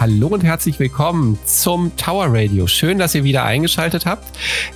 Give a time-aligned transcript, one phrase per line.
[0.00, 2.68] Hallo und herzlich willkommen zum Tower Radio.
[2.68, 4.24] Schön, dass ihr wieder eingeschaltet habt.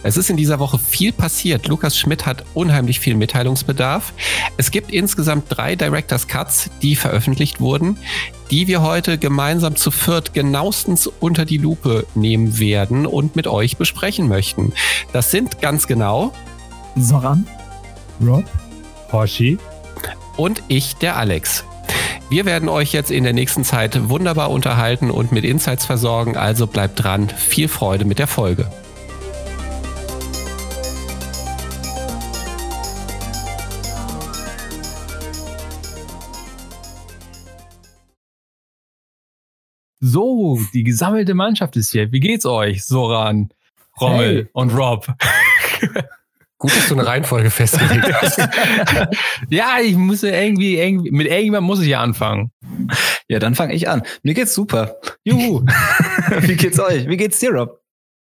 [0.03, 1.69] Es ist in dieser Woche viel passiert.
[1.69, 4.13] Lukas Schmidt hat unheimlich viel Mitteilungsbedarf.
[4.57, 7.99] Es gibt insgesamt drei Directors Cuts, die veröffentlicht wurden,
[8.51, 13.77] die wir heute gemeinsam zu viert genauestens unter die Lupe nehmen werden und mit euch
[13.77, 14.73] besprechen möchten.
[15.13, 16.33] Das sind ganz genau
[16.97, 17.47] Soran,
[18.21, 18.45] Rob,
[19.13, 19.57] Hoshi
[20.37, 21.65] und ich, der Alex.
[22.33, 26.67] Wir werden euch jetzt in der nächsten Zeit wunderbar unterhalten und mit Insights versorgen, also
[26.67, 27.29] bleibt dran.
[27.29, 28.73] Viel Freude mit der Folge.
[40.01, 42.13] So, die gesammelte Mannschaft ist hier.
[42.13, 43.53] Wie geht's euch, Soran,
[44.01, 44.49] Rommel Hey.
[44.55, 45.07] und Rob?
[46.63, 48.39] Gut, dass du eine Reihenfolge festgelegt hast.
[49.51, 52.53] ja, ich muss ja irgendwie, irgendwie, mit irgendwann muss ich ja anfangen.
[53.27, 54.03] Ja, dann fange ich an.
[54.23, 54.95] Mir geht's super.
[55.25, 55.65] Juhu.
[56.43, 57.09] Wie geht's euch?
[57.09, 57.81] Wie geht's dir, Rob?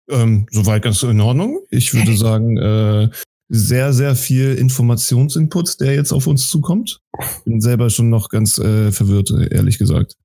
[0.08, 1.60] Ähm, soweit ganz in Ordnung.
[1.68, 3.10] Ich würde sagen, äh,
[3.50, 7.00] sehr, sehr viel Informationsinput, der jetzt auf uns zukommt.
[7.44, 10.16] Bin selber schon noch ganz äh, verwirrt, ehrlich gesagt.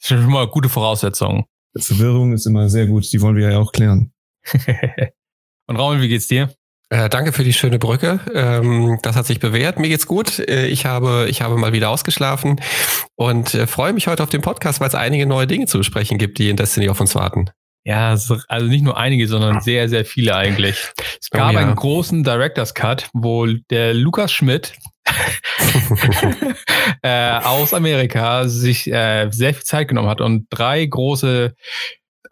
[0.00, 1.42] Das ist schon mal gute Voraussetzungen.
[1.76, 4.12] Verwirrung ist immer sehr gut, die wollen wir ja auch klären.
[5.66, 6.54] und Rommel, wie geht's dir?
[6.90, 8.18] Äh, danke für die schöne Brücke.
[8.34, 9.78] Ähm, das hat sich bewährt.
[9.78, 10.38] Mir geht's gut.
[10.38, 12.60] Äh, ich habe, ich habe mal wieder ausgeschlafen
[13.14, 16.16] und äh, freue mich heute auf den Podcast, weil es einige neue Dinge zu besprechen
[16.16, 17.50] gibt, die in Destiny auf uns warten.
[17.84, 20.76] Ja, so- also nicht nur einige, sondern sehr, sehr viele eigentlich.
[21.20, 21.58] Es Oh gab ja.
[21.60, 24.72] einen großen Director's Cut, wo der Lukas Schmidt
[27.02, 31.54] äh, aus Amerika sich äh, sehr viel Zeit genommen hat und drei große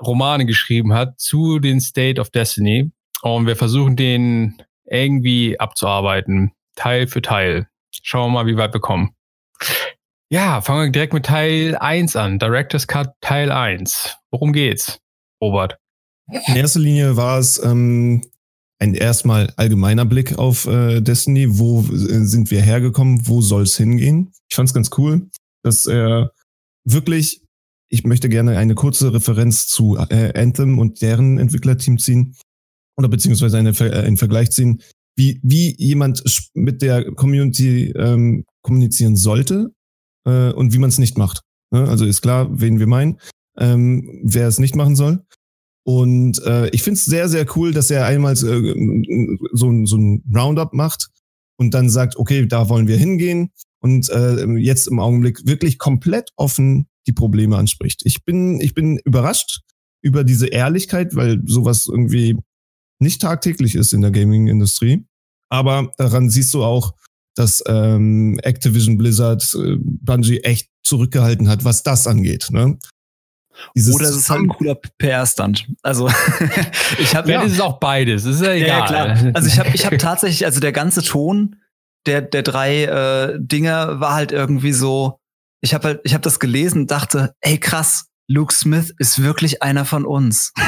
[0.00, 2.90] Romane geschrieben hat zu den State of Destiny.
[3.22, 7.68] Und wir versuchen den irgendwie abzuarbeiten, Teil für Teil.
[8.02, 9.14] Schauen wir mal, wie weit wir kommen.
[10.28, 12.38] Ja, fangen wir direkt mit Teil 1 an.
[12.38, 14.16] Director's Cut Teil 1.
[14.30, 14.98] Worum geht's,
[15.40, 15.78] Robert?
[16.28, 18.22] In erster Linie war es ähm,
[18.78, 21.58] ein erstmal allgemeiner Blick auf äh, Destiny.
[21.58, 23.26] Wo äh, sind wir hergekommen?
[23.28, 24.32] Wo soll es hingehen?
[24.48, 25.30] Ich fand es ganz cool,
[25.62, 26.32] dass er
[26.84, 27.42] wirklich,
[27.88, 32.36] ich möchte gerne eine kurze Referenz zu äh, Anthem und deren Entwicklerteam ziehen
[32.96, 34.80] oder beziehungsweise eine, Ver- äh, einen Vergleich ziehen,
[35.16, 36.22] wie, wie jemand
[36.54, 39.72] mit der Community ähm, kommunizieren sollte
[40.26, 41.40] äh, und wie man es nicht macht.
[41.72, 41.88] Ne?
[41.88, 43.18] Also ist klar, wen wir meinen,
[43.58, 45.22] ähm, wer es nicht machen soll.
[45.86, 48.36] Und äh, ich finde es sehr, sehr cool, dass er einmal äh,
[49.52, 51.08] so, ein- so ein Roundup macht
[51.58, 56.30] und dann sagt, okay, da wollen wir hingehen und äh, jetzt im Augenblick wirklich komplett
[56.36, 58.02] offen die Probleme anspricht.
[58.04, 59.60] Ich bin, ich bin überrascht
[60.02, 62.36] über diese Ehrlichkeit, weil sowas irgendwie
[62.98, 65.04] nicht tagtäglich ist in der Gaming-Industrie.
[65.48, 66.94] Aber daran siehst du auch,
[67.34, 72.48] dass ähm, Activision Blizzard äh, Bungie echt zurückgehalten hat, was das angeht.
[72.50, 72.78] Ne?
[73.74, 75.66] Dieses Oder es ist halt ein cooler PR-Stunt.
[75.82, 76.08] Also
[76.98, 78.24] ich habe Ja, das ist auch beides.
[78.24, 78.68] Ist ja egal.
[78.68, 79.32] ja, klar.
[79.34, 81.56] Also ich habe ich hab tatsächlich, also der ganze Ton
[82.06, 85.18] der, der drei äh, Dinger war halt irgendwie so,
[85.60, 89.62] ich habe halt, ich habe das gelesen und dachte, ey krass, Luke Smith ist wirklich
[89.62, 90.52] einer von uns.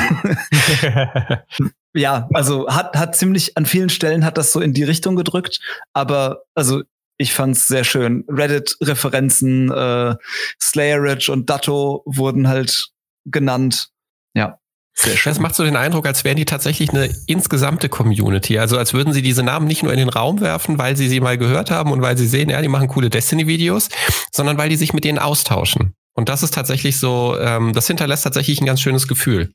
[1.94, 5.60] ja, also hat, hat ziemlich an vielen Stellen hat das so in die Richtung gedrückt,
[5.92, 6.82] aber also
[7.18, 8.24] ich fand's sehr schön.
[8.28, 10.14] Reddit-Referenzen, äh,
[10.60, 12.90] Slayer Ridge und Datto wurden halt
[13.24, 13.88] genannt.
[14.34, 14.58] Ja,
[14.94, 15.30] sehr schön.
[15.30, 18.58] Das macht so den Eindruck, als wären die tatsächlich eine insgesamte Community.
[18.58, 21.20] Also als würden sie diese Namen nicht nur in den Raum werfen, weil sie sie
[21.20, 23.88] mal gehört haben und weil sie sehen, ja, die machen coole Destiny-Videos,
[24.32, 25.94] sondern weil die sich mit denen austauschen.
[26.14, 29.52] Und das ist tatsächlich so, ähm, das hinterlässt tatsächlich ein ganz schönes Gefühl.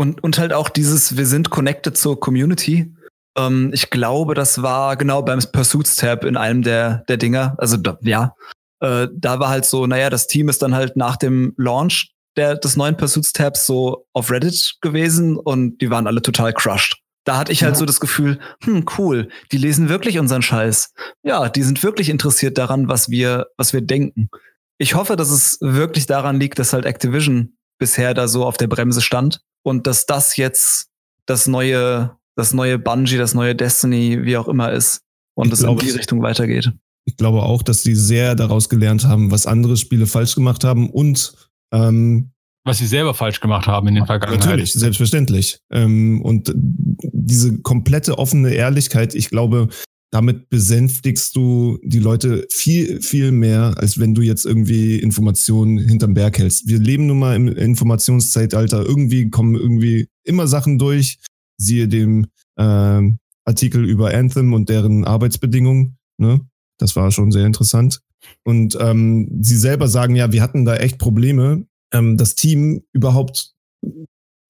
[0.00, 2.94] Und, und halt auch dieses, wir sind connected zur Community.
[3.36, 7.56] Ähm, ich glaube, das war genau beim Pursuits Tab in einem der, der Dinger.
[7.58, 8.34] Also da, ja,
[8.80, 12.54] äh, da war halt so, naja, das Team ist dann halt nach dem Launch der,
[12.54, 16.98] des neuen Pursuits Tabs so auf Reddit gewesen und die waren alle total crushed.
[17.24, 17.78] Da hatte ich halt Ja.
[17.80, 20.92] so das Gefühl, hm, cool, die lesen wirklich unseren Scheiß.
[21.24, 24.30] Ja, die sind wirklich interessiert daran, was wir, was wir denken.
[24.78, 28.68] Ich hoffe, dass es wirklich daran liegt, dass halt Activision bisher da so auf der
[28.68, 30.88] Bremse stand und dass das jetzt
[31.26, 35.02] das neue, das neue Bungie, das neue Destiny, wie auch immer ist
[35.34, 36.72] und es in die Richtung weitergeht.
[37.04, 40.90] Ich glaube auch, dass die sehr daraus gelernt haben, was andere Spiele falsch gemacht haben
[40.90, 41.34] und
[41.72, 42.32] ähm,
[42.64, 44.44] Was sie selber falsch gemacht haben in den Vergangenheit.
[44.44, 45.60] natürlich, selbstverständlich.
[45.70, 49.68] Ähm, und diese komplette offene Ehrlichkeit, ich glaube,
[50.10, 56.14] damit besänftigst du die Leute viel, viel mehr, als wenn du jetzt irgendwie Informationen hinterm
[56.14, 56.66] Berg hältst.
[56.66, 58.86] Wir leben nun mal im Informationszeitalter.
[58.86, 61.18] Irgendwie kommen irgendwie immer Sachen durch.
[61.58, 62.26] Siehe dem
[62.56, 65.98] ähm, Artikel über Anthem und deren Arbeitsbedingungen.
[66.18, 66.40] Ne?
[66.78, 68.00] Das war schon sehr interessant.
[68.44, 71.66] Und ähm, sie selber sagen ja, wir hatten da echt Probleme.
[71.92, 73.54] ähm, das Team überhaupt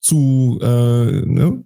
[0.01, 1.63] zu äh, ne,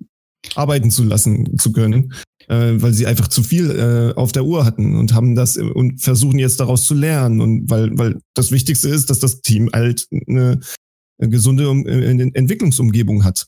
[0.54, 2.12] arbeiten zu lassen zu können,
[2.48, 6.00] äh, weil sie einfach zu viel äh, auf der Uhr hatten und haben das und
[6.00, 10.06] versuchen jetzt daraus zu lernen und weil weil das Wichtigste ist, dass das Team halt
[10.28, 10.60] eine,
[11.18, 13.46] gesunde um, äh, Entwicklungsumgebung hat.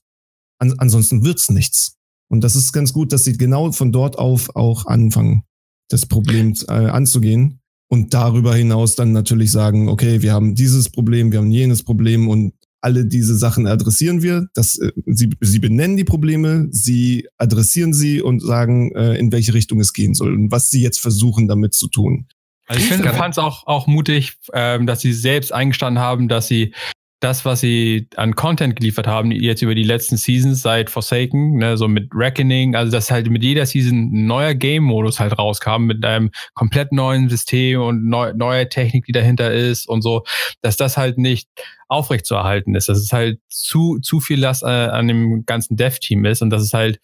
[0.61, 1.96] An, ansonsten wird's nichts.
[2.31, 5.43] Und das ist ganz gut, dass sie genau von dort auf auch anfangen,
[5.88, 7.61] das Problem äh, anzugehen
[7.91, 12.29] und darüber hinaus dann natürlich sagen, okay, wir haben dieses Problem, wir haben jenes Problem
[12.29, 12.55] und
[12.85, 14.49] alle diese Sachen adressieren wir.
[14.55, 19.55] Das, äh, sie, sie benennen die Probleme, sie adressieren sie und sagen, äh, in welche
[19.55, 22.27] Richtung es gehen soll und was sie jetzt versuchen damit zu tun.
[22.67, 26.47] Also ich finde, fand es auch, auch mutig, ähm, dass sie selbst eingestanden haben, dass
[26.47, 26.75] sie
[27.25, 31.79] das, was sie an Content geliefert haben, jetzt über die letzten Seasons seit Forsaken, ne,
[31.79, 36.05] so mit Reckoning, also dass halt mit jeder Season ein neuer Game-Modus halt rauskam, mit
[36.05, 40.25] einem komplett neuen System und neu, neuer Technik, die dahinter ist und so,
[40.61, 41.49] dass das halt nicht
[41.88, 42.91] aufrecht zu erhalten ist.
[42.91, 46.62] Dass es halt zu, zu viel Last äh, an dem ganzen Dev-Team ist und dass
[46.62, 47.00] es halt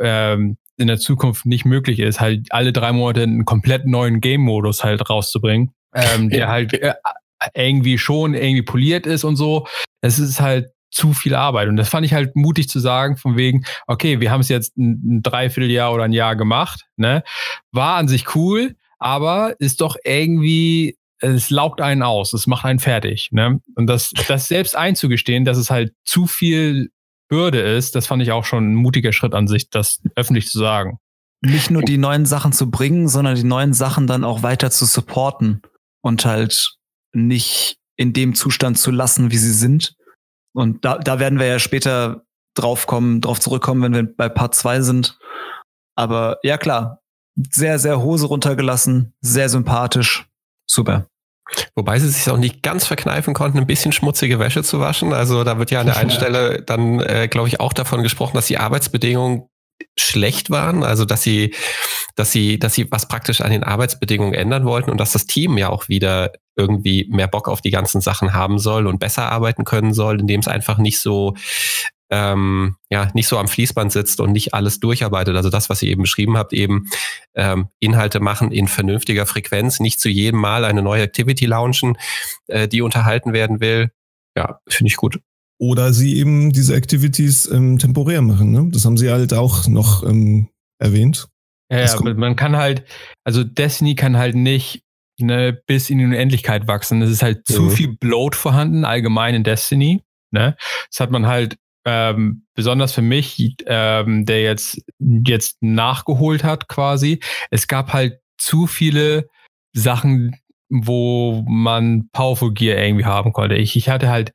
[0.00, 4.82] ähm, in der Zukunft nicht möglich ist, halt alle drei Monate einen komplett neuen Game-Modus
[4.82, 5.70] halt rauszubringen.
[5.94, 6.94] Ähm, der halt äh,
[7.54, 9.66] irgendwie schon irgendwie poliert ist und so.
[10.00, 11.68] Es ist halt zu viel Arbeit.
[11.68, 14.76] Und das fand ich halt mutig zu sagen, von wegen, okay, wir haben es jetzt
[14.76, 17.24] ein, ein Dreivierteljahr oder ein Jahr gemacht, ne?
[17.72, 22.78] War an sich cool, aber ist doch irgendwie, es laugt einen aus, es macht einen
[22.78, 23.60] fertig, ne?
[23.74, 26.90] Und das, das selbst einzugestehen, dass es halt zu viel
[27.28, 30.58] Bürde ist, das fand ich auch schon ein mutiger Schritt an sich, das öffentlich zu
[30.58, 30.98] sagen.
[31.40, 34.84] Nicht nur die neuen Sachen zu bringen, sondern die neuen Sachen dann auch weiter zu
[34.84, 35.62] supporten
[36.02, 36.76] und halt
[37.12, 39.94] nicht in dem Zustand zu lassen, wie sie sind.
[40.54, 42.22] Und da, da werden wir ja später
[42.54, 45.18] drauf kommen, drauf zurückkommen, wenn wir bei Part 2 sind.
[45.94, 47.00] Aber ja, klar,
[47.50, 50.26] sehr, sehr Hose runtergelassen, sehr sympathisch.
[50.66, 51.06] Super.
[51.74, 55.12] Wobei sie sich auch nicht ganz verkneifen konnten, ein bisschen schmutzige Wäsche zu waschen.
[55.12, 58.34] Also da wird ja an der einen Stelle dann, äh, glaube ich, auch davon gesprochen,
[58.34, 59.48] dass die Arbeitsbedingungen
[59.98, 61.54] schlecht waren, also dass sie,
[62.14, 65.58] dass sie, dass sie was praktisch an den Arbeitsbedingungen ändern wollten und dass das Team
[65.58, 69.64] ja auch wieder irgendwie mehr Bock auf die ganzen Sachen haben soll und besser arbeiten
[69.64, 71.34] können soll, indem es einfach nicht so
[72.10, 75.34] ähm, ja nicht so am Fließband sitzt und nicht alles durcharbeitet.
[75.34, 76.90] Also das, was ihr eben beschrieben habt, eben
[77.34, 81.96] ähm, Inhalte machen in vernünftiger Frequenz, nicht zu jedem Mal eine neue Activity launchen,
[82.48, 83.92] äh, die unterhalten werden will.
[84.36, 85.20] Ja, finde ich gut.
[85.62, 88.50] Oder sie eben diese Activities ähm, temporär machen.
[88.50, 88.68] Ne?
[88.72, 90.48] Das haben sie halt auch noch ähm,
[90.80, 91.28] erwähnt.
[91.70, 92.82] Ja, ja man kann halt,
[93.22, 94.82] also Destiny kann halt nicht
[95.20, 97.00] ne, bis in die Unendlichkeit wachsen.
[97.00, 100.02] Es ist halt zu viel Bloat vorhanden, allgemein in Destiny.
[100.32, 100.56] Ne?
[100.90, 101.56] Das hat man halt
[101.86, 107.20] ähm, besonders für mich, ähm, der jetzt, jetzt nachgeholt hat quasi.
[107.52, 109.28] Es gab halt zu viele
[109.72, 110.34] Sachen,
[110.68, 113.54] wo man Powerful Gear irgendwie haben konnte.
[113.56, 114.32] Ich, ich hatte halt,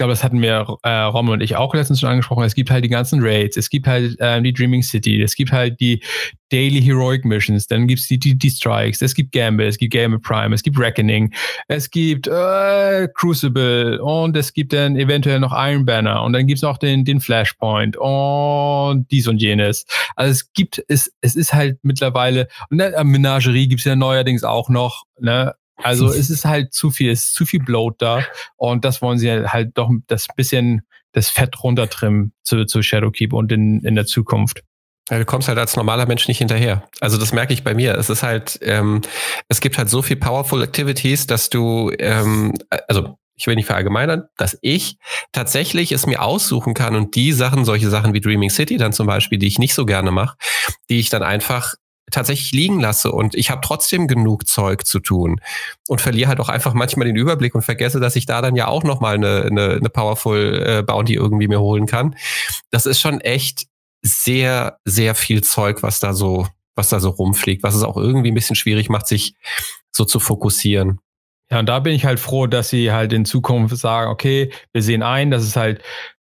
[0.00, 2.44] glaube, das hatten wir äh, Rommel und ich auch letztens schon angesprochen.
[2.44, 5.52] Es gibt halt die ganzen Raids, es gibt halt äh, die Dreaming City, es gibt
[5.52, 6.02] halt die
[6.50, 10.18] Daily Heroic Missions, dann gibt's die, die, die Strikes, es gibt Gamble, es gibt Gamble
[10.18, 11.34] Prime, es gibt Reckoning,
[11.68, 16.62] es gibt äh, Crucible und es gibt dann eventuell noch Iron Banner und dann gibt's
[16.62, 19.84] noch den, den Flashpoint und dies und jenes.
[20.16, 24.70] Also es gibt, es, es ist halt mittlerweile, und ne, Menagerie gibt's ja neuerdings auch
[24.70, 25.52] noch, ne?
[25.82, 28.24] Also es ist halt zu viel, es ist zu viel Bloat da
[28.56, 30.82] und das wollen sie halt doch das bisschen
[31.12, 34.62] das Fett runtertrimmen zu, zu Shadowkeep und in, in der Zukunft.
[35.10, 36.88] Ja, du kommst halt als normaler Mensch nicht hinterher.
[37.00, 37.96] Also das merke ich bei mir.
[37.96, 39.00] Es ist halt, ähm,
[39.48, 42.54] es gibt halt so viel Powerful Activities, dass du, ähm,
[42.86, 44.98] also ich will nicht verallgemeinern, dass ich
[45.32, 49.06] tatsächlich es mir aussuchen kann und die Sachen, solche Sachen wie Dreaming City dann zum
[49.06, 50.36] Beispiel, die ich nicht so gerne mache,
[50.90, 51.74] die ich dann einfach
[52.10, 55.40] tatsächlich liegen lasse und ich habe trotzdem genug Zeug zu tun
[55.88, 58.68] und verliere halt auch einfach manchmal den Überblick und vergesse, dass ich da dann ja
[58.68, 62.16] auch nochmal eine, eine, eine Powerful äh, Bounty irgendwie mir holen kann.
[62.70, 63.66] Das ist schon echt
[64.02, 68.30] sehr, sehr viel Zeug, was da so, was da so rumfliegt, was es auch irgendwie
[68.30, 69.34] ein bisschen schwierig macht, sich
[69.92, 71.00] so zu fokussieren.
[71.50, 74.82] Ja, und da bin ich halt froh, dass sie halt in Zukunft sagen, okay, wir
[74.82, 75.82] sehen ein, dass es halt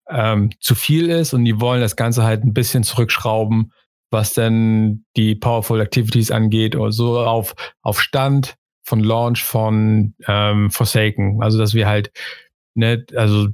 [0.09, 3.73] ähm, zu viel ist und die wollen das Ganze halt ein bisschen zurückschrauben,
[4.15, 10.71] was denn die Powerful Activities angeht oder so auf, auf Stand von Launch von ähm,
[10.71, 11.43] Forsaken.
[11.43, 12.11] Also dass wir halt,
[12.75, 13.49] ne, also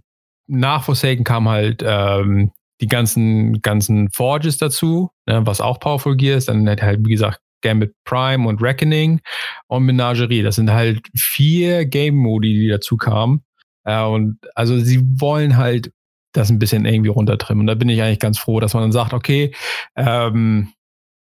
[0.46, 6.36] nach Forsaken kam halt ähm, die ganzen, ganzen Forges dazu, ne, was auch Powerful Gear
[6.36, 6.48] ist.
[6.48, 9.20] Dann halt, wie gesagt, Gambit Prime und Reckoning
[9.68, 10.42] und Menagerie.
[10.42, 13.42] Das sind halt vier Game-Modi, die dazu kamen.
[13.84, 15.92] Äh, und also sie wollen halt
[16.32, 17.62] das ein bisschen irgendwie runtertrimmen.
[17.62, 19.54] Und da bin ich eigentlich ganz froh, dass man dann sagt, okay,
[19.96, 20.72] ähm,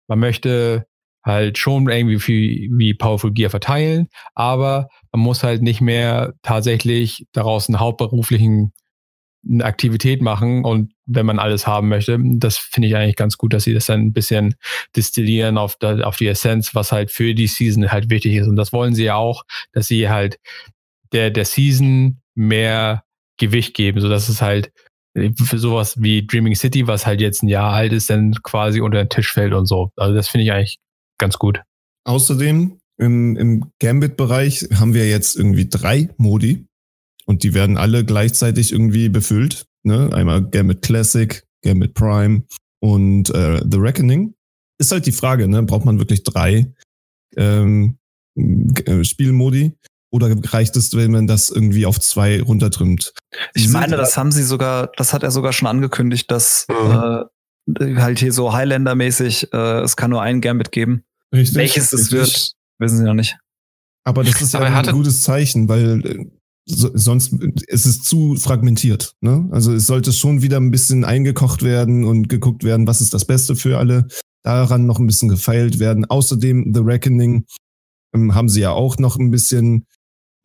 [0.08, 0.86] man möchte
[1.24, 7.26] halt schon irgendwie wie, wie Powerful Gear verteilen, aber man muss halt nicht mehr tatsächlich
[7.34, 8.72] daraus einen hauptberuflichen
[9.50, 13.54] eine Aktivität machen und wenn man alles haben möchte, das finde ich eigentlich ganz gut,
[13.54, 14.56] dass sie das dann ein bisschen
[14.96, 18.48] distillieren auf, da, auf die Essenz, was halt für die Season halt wichtig ist.
[18.48, 20.38] Und das wollen sie ja auch, dass sie halt
[21.14, 23.04] der, der Season mehr
[23.38, 24.72] Gewicht geben, so dass es halt
[25.36, 29.04] für sowas wie Dreaming City, was halt jetzt ein Jahr alt ist, dann quasi unter
[29.04, 29.92] den Tisch fällt und so.
[29.96, 30.80] Also das finde ich eigentlich
[31.18, 31.62] ganz gut.
[32.06, 36.66] Außerdem im, im Gambit-Bereich haben wir jetzt irgendwie drei Modi
[37.26, 39.66] und die werden alle gleichzeitig irgendwie befüllt.
[39.84, 40.10] Ne?
[40.14, 42.44] Einmal Gambit Classic, Gambit Prime
[42.80, 44.34] und äh, The Reckoning.
[44.80, 45.64] Ist halt die Frage, ne?
[45.64, 46.72] braucht man wirklich drei
[47.36, 47.98] ähm,
[48.36, 49.74] äh, Spielmodi?
[50.10, 53.14] Oder reicht es, wenn man das irgendwie auf zwei runtertrimmt?
[53.54, 57.26] Ich meine, das haben sie sogar, das hat er sogar schon angekündigt, dass mhm.
[57.80, 61.04] äh, halt hier so Highlander-mäßig, äh, es kann nur ein Gambit geben.
[61.34, 63.38] Richtig, Welches es wird, wissen sie noch nicht.
[64.06, 66.26] Aber das ist ja ein gutes Zeichen, weil äh,
[66.66, 67.34] so, sonst
[67.68, 69.16] ist es zu fragmentiert.
[69.22, 69.48] Ne?
[69.52, 73.26] Also es sollte schon wieder ein bisschen eingekocht werden und geguckt werden, was ist das
[73.26, 74.08] Beste für alle.
[74.44, 76.06] Daran noch ein bisschen gefeilt werden.
[76.06, 77.46] Außerdem The Reckoning
[78.14, 79.86] ähm, haben sie ja auch noch ein bisschen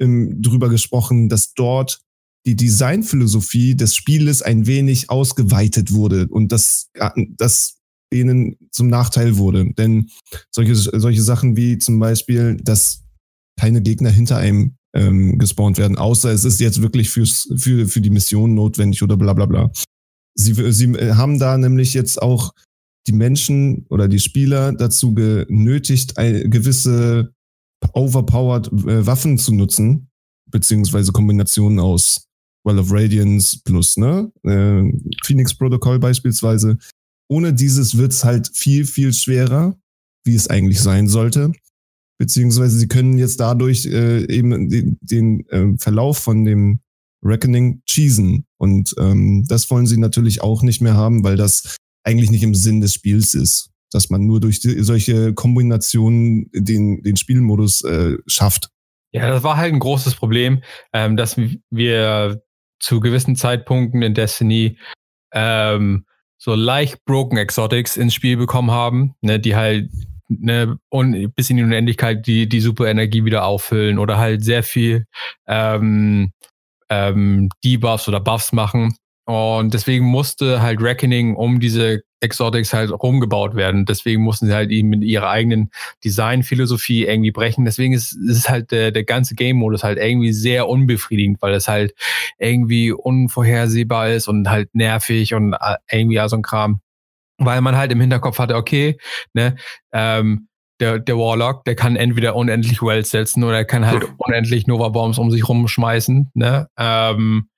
[0.02, 2.02] ähm, drüber gesprochen, dass dort
[2.44, 6.90] die Designphilosophie des Spieles ein wenig ausgeweitet wurde und das,
[7.36, 7.78] das
[8.12, 9.72] denen zum Nachteil wurde.
[9.78, 10.10] Denn
[10.50, 13.04] solche, solche Sachen wie zum Beispiel, dass
[13.58, 18.00] keine Gegner hinter einem ähm, gespawnt werden, außer es ist jetzt wirklich fürs, für, für
[18.00, 19.70] die Mission notwendig oder bla bla bla.
[20.34, 22.52] Sie, sie haben da nämlich jetzt auch
[23.06, 27.32] die Menschen oder die Spieler dazu genötigt, gewisse
[27.94, 30.08] overpowered äh, Waffen zu nutzen,
[30.50, 32.26] beziehungsweise Kombinationen aus
[32.64, 34.82] Well of Radiance plus ne, äh,
[35.24, 36.78] Phoenix Protocol beispielsweise.
[37.28, 39.76] Ohne dieses wird's halt viel, viel schwerer,
[40.24, 41.52] wie es eigentlich sein sollte
[42.22, 46.78] beziehungsweise sie können jetzt dadurch äh, eben den, den äh, Verlauf von dem
[47.24, 48.44] Reckoning cheesen.
[48.58, 52.54] Und ähm, das wollen sie natürlich auch nicht mehr haben, weil das eigentlich nicht im
[52.54, 58.16] Sinn des Spiels ist, dass man nur durch die, solche Kombinationen den, den Spielmodus äh,
[58.26, 58.68] schafft.
[59.12, 61.36] Ja, das war halt ein großes Problem, ähm, dass
[61.70, 62.42] wir
[62.80, 64.78] zu gewissen Zeitpunkten in Destiny
[65.32, 66.04] ähm,
[66.38, 69.90] so leicht broken Exotics ins Spiel bekommen haben, ne, die halt
[70.28, 75.04] ne, und bis in die Unendlichkeit die, die Superenergie wieder auffüllen oder halt sehr viel
[75.46, 76.32] ähm,
[76.90, 78.96] ähm, Debuffs oder Buffs machen.
[79.24, 83.84] Und deswegen musste halt Reckoning um diese Exotics halt rumgebaut werden.
[83.84, 85.70] Deswegen mussten sie halt eben mit ihrer eigenen
[86.04, 87.64] Designphilosophie irgendwie brechen.
[87.64, 91.94] Deswegen ist, ist halt der, der ganze Game-Modus halt irgendwie sehr unbefriedigend, weil es halt
[92.38, 96.80] irgendwie unvorhersehbar ist und halt nervig und äh, irgendwie so ein Kram
[97.38, 98.98] weil man halt im Hinterkopf hatte, okay,
[99.32, 99.56] ne,
[99.92, 100.48] ähm,
[100.80, 104.88] der, der Warlock, der kann entweder unendlich Wells setzen oder er kann halt unendlich Nova
[104.88, 106.68] Bombs um sich rumschmeißen, ne?
[106.76, 107.48] Ähm,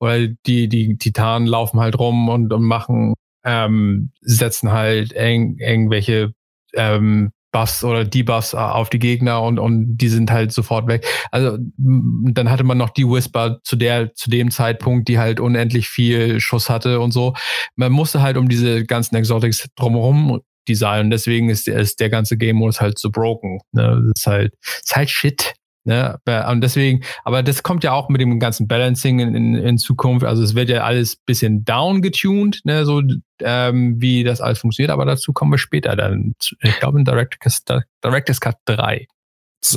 [0.00, 6.32] oder die, die Titanen laufen halt rum und, und machen, ähm, setzen halt eng, irgendwelche
[6.74, 11.06] ähm, Buffs oder Debuffs äh, auf die Gegner und, und die sind halt sofort weg.
[11.30, 15.88] Also dann hatte man noch die Whisper zu der, zu dem Zeitpunkt, die halt unendlich
[15.88, 17.32] viel Schuss hatte und so.
[17.76, 21.10] Man musste halt um diese ganzen Exotics drumherum designen.
[21.10, 23.60] Deswegen ist, ist der ganze Game Modus halt so broken.
[23.70, 24.02] Ne?
[24.08, 25.54] Das ist halt, ist halt shit.
[25.84, 26.18] Ne?
[26.50, 30.24] Und deswegen, aber das kommt ja auch mit dem ganzen Balancing in, in, in Zukunft.
[30.24, 32.86] Also es wird ja alles bisschen down getuned, ne?
[32.86, 33.02] so
[33.40, 34.90] ähm, wie das alles funktioniert.
[34.90, 36.34] Aber dazu kommen wir später dann.
[36.60, 37.64] Ich glaube in Director's,
[38.02, 39.06] Director's Cut 3.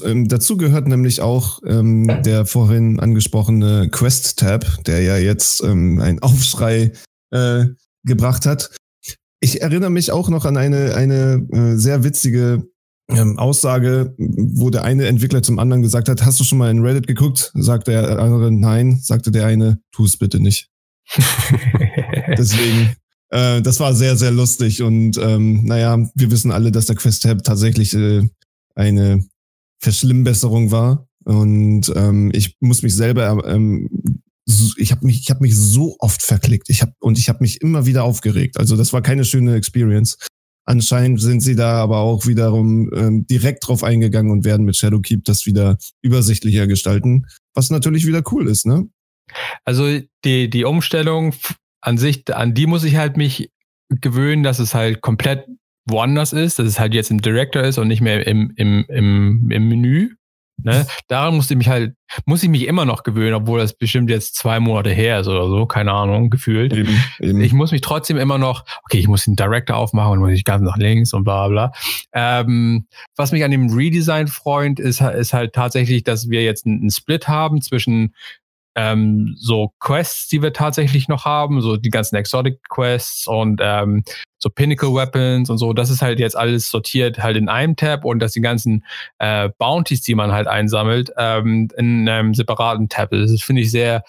[0.04, 6.22] Ähm, dazu gehört nämlich auch ähm, der vorhin angesprochene Quest-Tab, der ja jetzt ähm, einen
[6.22, 6.92] Aufschrei
[7.32, 7.66] äh,
[8.04, 8.72] gebracht hat.
[9.40, 12.68] Ich erinnere mich auch noch an eine, eine äh, sehr witzige
[13.10, 16.84] ähm, Aussage, wo der eine Entwickler zum anderen gesagt hat, hast du schon mal in
[16.84, 17.52] Reddit geguckt?
[17.56, 19.00] Sagte der andere, nein.
[19.02, 20.70] Sagte der eine, tu es bitte nicht.
[22.38, 22.96] Deswegen,
[23.30, 24.82] äh, das war sehr, sehr lustig.
[24.82, 28.28] Und ähm, naja, wir wissen alle, dass der Quest-Tab tatsächlich äh,
[28.76, 29.26] eine
[29.80, 31.08] Verschlimmbesserung war.
[31.24, 33.90] Und ähm, ich muss mich selber, ähm,
[34.78, 36.70] ich habe mich, ich habe mich so oft verklickt.
[36.70, 38.58] Ich habe und ich habe mich immer wieder aufgeregt.
[38.58, 40.18] Also das war keine schöne Experience.
[40.70, 45.24] Anscheinend sind sie da aber auch wiederum ähm, direkt drauf eingegangen und werden mit Shadowkeep
[45.24, 48.86] das wieder übersichtlicher gestalten, was natürlich wieder cool ist, ne?
[49.64, 51.34] Also die, die Umstellung
[51.80, 53.50] an sich, an die muss ich halt mich
[53.90, 55.46] gewöhnen, dass es halt komplett
[55.86, 59.50] woanders ist, dass es halt jetzt im Director ist und nicht mehr im, im, im,
[59.50, 60.16] im Menü.
[60.64, 60.88] Ne?
[61.08, 61.94] Daran musste ich mich halt,
[62.26, 65.48] muss ich mich immer noch gewöhnen, obwohl das bestimmt jetzt zwei Monate her ist oder
[65.48, 66.74] so, keine Ahnung, gefühlt.
[66.74, 67.42] Eben, eben.
[67.42, 70.44] Ich muss mich trotzdem immer noch, okay, ich muss den Director aufmachen und muss ich
[70.44, 71.72] ganz nach links und bla bla.
[72.14, 76.90] Ähm, was mich an dem Redesign freut, ist, ist halt tatsächlich, dass wir jetzt einen
[76.90, 78.14] Split haben zwischen
[78.78, 84.04] ähm, so Quests, die wir tatsächlich noch haben, so die ganzen Exotic Quests und ähm,
[84.38, 88.06] so Pinnacle Weapons und so, das ist halt jetzt alles sortiert halt in einem Tab
[88.06, 88.86] und dass die ganzen
[89.18, 93.10] äh, Bounties, die man halt einsammelt, ähm, in einem separaten Tab.
[93.10, 94.04] Das finde ich sehr,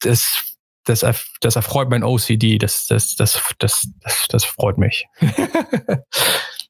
[0.00, 1.04] das, das,
[1.42, 5.06] das erfreut mein OCD, das, das, das, das, das, das freut mich.
[5.20, 6.00] das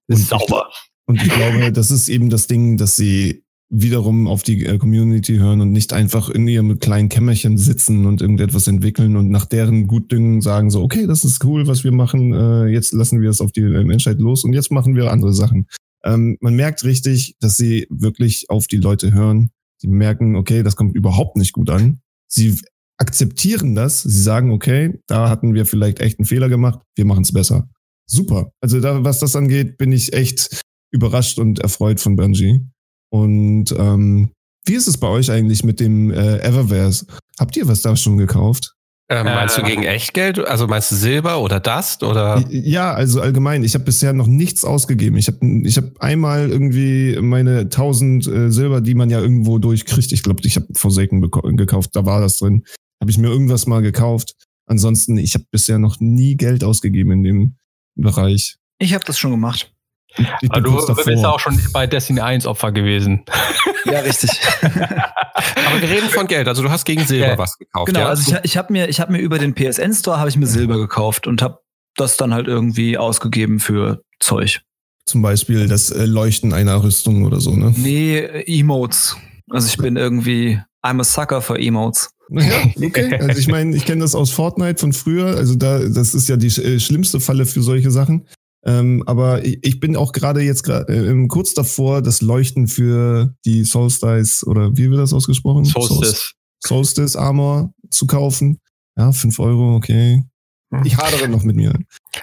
[0.09, 0.70] ist sauber.
[1.06, 5.37] Und ich glaube, das ist eben das Ding, dass sie wiederum auf die äh, Community
[5.37, 9.87] hören und nicht einfach in ihrem kleinen Kämmerchen sitzen und irgendetwas entwickeln und nach deren
[9.87, 13.41] Gutdüngen sagen so, okay, das ist cool, was wir machen, äh, jetzt lassen wir es
[13.41, 15.69] auf die äh, Menschheit los und jetzt machen wir andere Sachen.
[16.05, 19.50] Ähm, man merkt richtig, dass sie wirklich auf die Leute hören.
[19.79, 22.00] Sie merken, okay, das kommt überhaupt nicht gut an.
[22.27, 22.59] Sie
[22.99, 24.03] akzeptieren das.
[24.03, 27.69] Sie sagen, okay, da hatten wir vielleicht echt einen Fehler gemacht, wir machen es besser.
[28.07, 28.53] Super.
[28.61, 32.61] Also da, was das angeht, bin ich echt überrascht und erfreut von Bungie.
[33.11, 34.31] Und ähm,
[34.64, 37.07] wie ist es bei euch eigentlich mit dem äh, Eververse?
[37.38, 38.75] Habt ihr was da schon gekauft?
[39.11, 40.38] Ähm, meinst du gegen Echtgeld?
[40.38, 42.45] Also meinst du Silber oder Dust oder?
[42.49, 43.64] Ja, also allgemein.
[43.64, 45.17] Ich habe bisher noch nichts ausgegeben.
[45.17, 50.12] Ich habe ich hab einmal irgendwie meine 1000 äh, Silber, die man ja irgendwo durchkriegt.
[50.12, 51.90] Ich glaube, ich habe Forsaken gekauft.
[51.95, 52.62] Da war das drin.
[53.00, 54.35] Habe ich mir irgendwas mal gekauft.
[54.67, 57.57] Ansonsten, ich habe bisher noch nie Geld ausgegeben in dem
[57.97, 58.59] Bereich.
[58.79, 59.73] Ich habe das schon gemacht.
[60.17, 63.25] Ich Aber du bist auch schon bei Destiny 1 Opfer gewesen.
[63.85, 64.31] Ja, richtig.
[64.62, 66.49] Aber wir reden von Geld.
[66.49, 67.38] Also du hast gegen Silber ja.
[67.38, 67.87] was gekauft.
[67.87, 68.09] Genau, ja?
[68.09, 70.47] also ich, ich habe mir, ich hab mir über den PSN Store habe ich mir
[70.47, 71.59] Silber gekauft und habe
[71.97, 74.62] das dann halt irgendwie ausgegeben für Zeug.
[75.07, 77.73] Zum Beispiel das äh, Leuchten einer Rüstung oder so, ne?
[77.76, 79.17] Nee, Emotes.
[79.49, 82.11] Also ich bin irgendwie, I'm a sucker for Emotes.
[82.31, 82.43] Ja,
[82.76, 83.19] okay.
[83.21, 85.37] Also ich meine, ich kenne das aus Fortnite von früher.
[85.37, 88.26] Also da, das ist ja die äh, schlimmste Falle für solche Sachen.
[88.64, 94.47] Ähm, aber ich bin auch gerade jetzt äh, kurz davor, das Leuchten für die Solstice
[94.47, 95.64] oder wie wird das ausgesprochen?
[95.64, 96.33] Solstice.
[96.62, 98.61] Solstice Armor zu kaufen.
[98.97, 100.25] Ja, fünf Euro, okay.
[100.73, 100.84] Hm.
[100.84, 101.73] Ich hadere noch mit mir.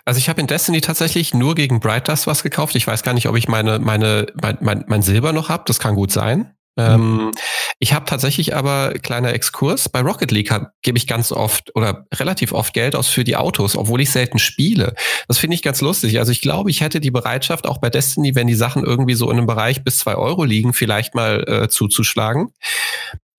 [0.05, 2.75] Also ich habe in Destiny tatsächlich nur gegen Bright Dust was gekauft.
[2.75, 5.63] Ich weiß gar nicht, ob ich meine, meine, mein, mein, mein Silber noch habe.
[5.65, 6.53] Das kann gut sein.
[6.77, 7.31] Ähm,
[7.79, 9.89] ich habe tatsächlich aber kleiner Exkurs.
[9.89, 13.77] Bei Rocket League gebe ich ganz oft oder relativ oft Geld aus für die Autos,
[13.77, 14.95] obwohl ich selten spiele.
[15.27, 16.17] Das finde ich ganz lustig.
[16.17, 19.29] Also ich glaube, ich hätte die Bereitschaft auch bei Destiny, wenn die Sachen irgendwie so
[19.29, 22.51] in einem Bereich bis zwei Euro liegen, vielleicht mal äh, zuzuschlagen.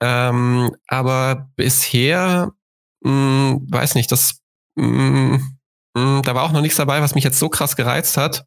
[0.00, 2.52] Ähm, aber bisher,
[3.02, 4.40] mh, hm, weiß nicht, das
[4.76, 5.58] mh, hm,
[5.96, 8.44] hm, da war auch noch nichts dabei, was mich jetzt so krass gereizt hat.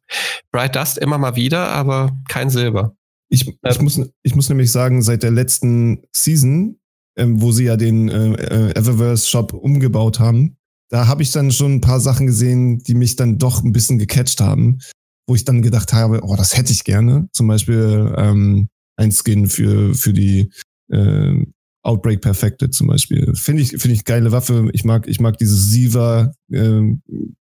[0.52, 2.94] Bright Dust immer mal wieder, aber kein Silber.
[3.32, 6.78] Ich, ich, muss, ich muss nämlich sagen, seit der letzten Season,
[7.16, 10.58] ähm, wo sie ja den äh, äh, Eververse Shop umgebaut haben,
[10.90, 13.98] da habe ich dann schon ein paar Sachen gesehen, die mich dann doch ein bisschen
[13.98, 14.80] gecatcht haben,
[15.26, 17.26] wo ich dann gedacht habe, oh, das hätte ich gerne.
[17.32, 20.50] Zum Beispiel ähm, ein Skin für, für die
[20.90, 21.46] äh,
[21.82, 23.34] Outbreak Perfected zum Beispiel.
[23.34, 24.68] Finde ich, finde ich geile Waffe.
[24.74, 26.82] Ich mag, ich mag dieses Siva äh,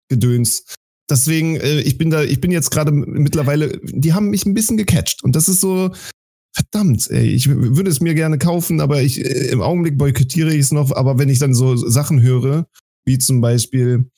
[0.08, 0.64] Gedöns
[1.08, 4.76] deswegen, äh, ich bin da, ich bin jetzt gerade mittlerweile, die haben mich ein bisschen
[4.76, 5.22] gecatcht.
[5.22, 5.90] Und das ist so,
[6.56, 10.60] verdammt, ey, ich würde es mir gerne kaufen, aber ich äh, im Augenblick boykottiere ich
[10.60, 10.90] es noch.
[10.92, 12.66] Aber wenn ich dann so Sachen höre,
[13.04, 14.10] wie zum Beispiel,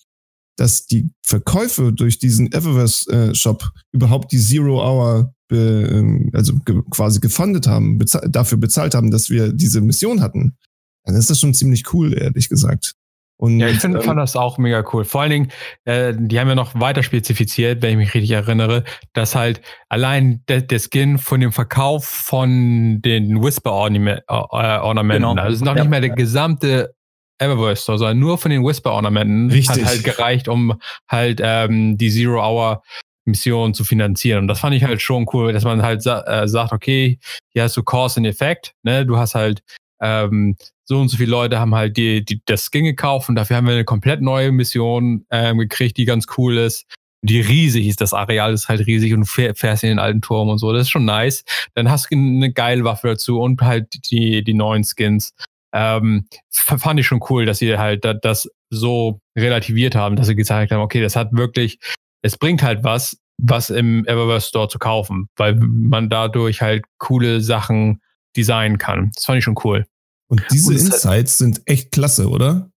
[0.57, 6.83] dass die Verkäufe durch diesen Eververse-Shop äh, überhaupt die Zero Hour be, ähm, also ge
[6.91, 10.57] quasi gefundet haben, bezahl dafür bezahlt haben, dass wir diese Mission hatten,
[11.05, 12.95] dann ist das schon ziemlich cool, ehrlich gesagt.
[13.39, 15.05] Und, ja, ich find, ähm, fand das auch mega cool.
[15.05, 15.53] Vor allen Dingen,
[15.85, 20.43] äh, die haben ja noch weiter spezifiziert, wenn ich mich richtig erinnere, dass halt allein
[20.49, 25.35] der, der Skin von dem Verkauf von den Whisper-Ornamenten, äh, genau.
[25.35, 25.83] also noch ja.
[25.83, 26.95] nicht mehr der gesamte
[27.41, 32.83] Eververse sondern nur von den Whisper-Ornamenten hat halt gereicht, um halt ähm, die Zero-Hour
[33.29, 34.41] Mission zu finanzieren.
[34.41, 37.19] Und das fand ich halt schon cool, dass man halt sa äh, sagt, okay,
[37.51, 39.07] hier hast du Cause and Effect, ne?
[39.07, 39.63] Du hast halt
[40.01, 43.57] ähm, so und so viele Leute haben halt die, die, das Skin gekauft und dafür
[43.57, 46.87] haben wir eine komplett neue Mission ähm, gekriegt, die ganz cool ist.
[47.23, 50.49] Die riesig ist, das Areal ist halt riesig und du fährst in den alten Turm
[50.49, 50.73] und so.
[50.73, 51.45] Das ist schon nice.
[51.75, 55.35] Dann hast du eine geile Waffe dazu und halt die, die neuen Skins.
[55.75, 60.73] Ähm, fand ich schon cool, dass sie halt das so relativiert haben, dass sie gezeigt
[60.73, 61.79] haben, okay, das hat wirklich,
[62.23, 67.41] es bringt halt was, was im Eververse Store zu kaufen, weil man dadurch halt coole
[67.41, 68.01] Sachen
[68.39, 69.11] designen kann.
[69.15, 69.87] Das fand ich schon cool.
[70.31, 72.71] Und diese und Insights sind echt klasse, oder?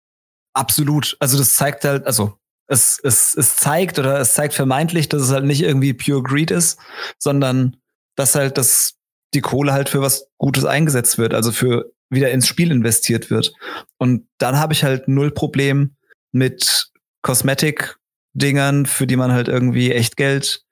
[0.54, 1.16] Absolut.
[1.20, 5.32] Also das zeigt halt, also es, es, es zeigt oder es zeigt vermeintlich, dass es
[5.32, 6.80] halt nicht irgendwie pure Greed ist,
[7.20, 7.78] sondern
[8.16, 8.96] dass halt das
[9.34, 13.54] die Kohle halt für was Gutes eingesetzt wird, also für wieder ins Spiel investiert wird.
[13.98, 15.96] Und dann habe ich halt null Problem
[16.34, 20.64] mit Cosmetic-Dingern, für die man halt irgendwie echt Geld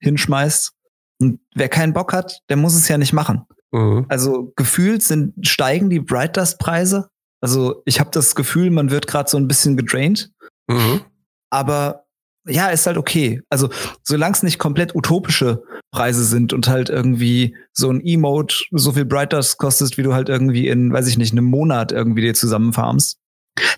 [0.00, 0.72] hinschmeißt.
[1.20, 3.46] Und wer keinen Bock hat, der muss es ja nicht machen.
[3.74, 4.06] Mhm.
[4.08, 7.08] Also gefühlt sind steigen die Bright Dust Preise.
[7.40, 10.30] Also ich habe das Gefühl, man wird gerade so ein bisschen gedraint.
[10.68, 11.00] Mhm.
[11.50, 12.04] Aber
[12.46, 13.42] ja, ist halt okay.
[13.50, 13.70] Also
[14.02, 19.06] solange es nicht komplett utopische Preise sind und halt irgendwie so ein Emote so viel
[19.06, 22.34] Bright Dust kostet, wie du halt irgendwie in, weiß ich nicht, einem Monat irgendwie dir
[22.34, 23.18] zusammenfarmst,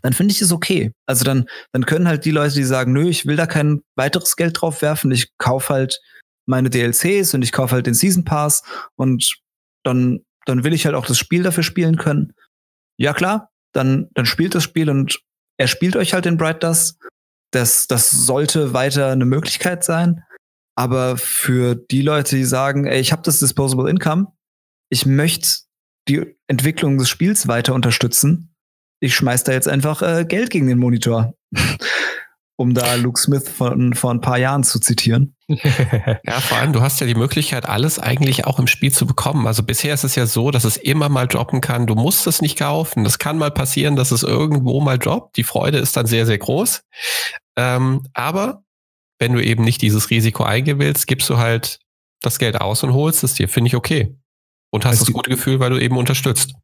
[0.03, 0.93] dann finde ich es okay.
[1.07, 4.37] Also dann, dann können halt die Leute, die sagen, nö, ich will da kein weiteres
[4.37, 6.01] Geld drauf werfen, ich kaufe halt
[6.45, 8.63] meine DLCs und ich kaufe halt den Season Pass
[8.97, 9.39] und
[9.87, 12.33] dann, dann will ich halt auch das Spiel dafür spielen können.
[12.99, 15.21] Ja klar, dann, dann spielt das Spiel und
[15.59, 16.99] er spielt euch halt den Bright Dust.
[17.53, 20.23] Das, das sollte weiter eine Möglichkeit sein.
[20.79, 24.27] Aber für die Leute, die sagen, ey, ich habe das Disposable Income,
[24.91, 25.49] ich möchte
[26.09, 28.55] die Entwicklung des Spiels weiter unterstützen,
[29.01, 31.35] ich schmeiß da jetzt einfach äh, Geld gegen den Monitor.
[32.57, 35.35] um da Luke Smith von vor ein paar Jahren zu zitieren.
[36.27, 39.47] Ja, vor allem, du hast ja die Möglichkeit, alles eigentlich auch im Spiel zu bekommen.
[39.47, 41.87] Also bisher ist es ja so, dass es immer mal droppen kann.
[41.87, 43.05] Du musst es nicht kaufen.
[43.05, 45.37] Das kann mal passieren, dass es irgendwo mal droppt.
[45.37, 46.83] Die Freude ist dann sehr, sehr groß.
[47.57, 48.65] Ähm, aber
[49.19, 51.79] wenn du eben nicht dieses Risiko eingehen willst, gibst du halt
[52.23, 53.49] das Geld aus und holst es dir.
[53.49, 54.17] Finde ich okay.
[54.71, 56.55] Und hast das gute Gefühl, weil du eben unterstützt.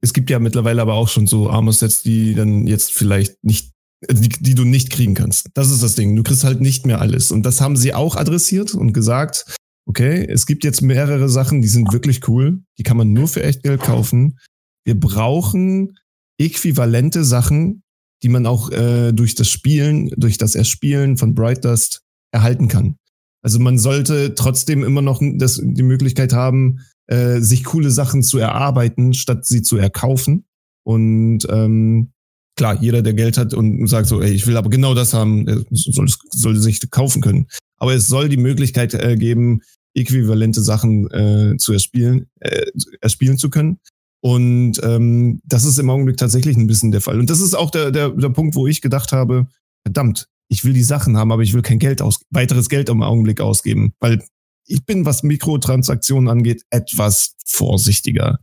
[0.00, 3.72] Es gibt ja mittlerweile aber auch schon so Armor-Sets, die dann jetzt vielleicht nicht,
[4.10, 5.48] die, die du nicht kriegen kannst.
[5.54, 6.14] Das ist das Ding.
[6.16, 7.30] Du kriegst halt nicht mehr alles.
[7.30, 9.56] Und das haben sie auch adressiert und gesagt,
[9.88, 12.62] okay, es gibt jetzt mehrere Sachen, die sind wirklich cool.
[12.78, 14.38] Die kann man nur für Echtgeld kaufen.
[14.84, 15.98] Wir brauchen
[16.38, 17.82] äquivalente Sachen,
[18.22, 22.96] die man auch äh, durch das Spielen, durch das Erspielen von Bright Dust erhalten kann.
[23.42, 28.38] Also man sollte trotzdem immer noch das, die Möglichkeit haben, äh, sich coole Sachen zu
[28.38, 30.46] erarbeiten, statt sie zu erkaufen.
[30.84, 32.12] Und ähm,
[32.56, 35.46] klar, jeder, der Geld hat und sagt so, ey, ich will aber genau das haben,
[35.46, 37.46] der soll, soll sich kaufen können.
[37.78, 39.60] Aber es soll die Möglichkeit äh, geben,
[39.94, 42.66] äquivalente Sachen äh, zu erspielen, äh,
[43.00, 43.78] erspielen zu können.
[44.20, 47.20] Und ähm, das ist im Augenblick tatsächlich ein bisschen der Fall.
[47.20, 49.46] Und das ist auch der, der, der Punkt, wo ich gedacht habe,
[49.84, 53.02] verdammt, ich will die Sachen haben, aber ich will kein Geld aus, weiteres Geld im
[53.02, 54.22] Augenblick ausgeben, weil
[54.66, 58.38] ich bin, was Mikrotransaktionen angeht, etwas vorsichtiger.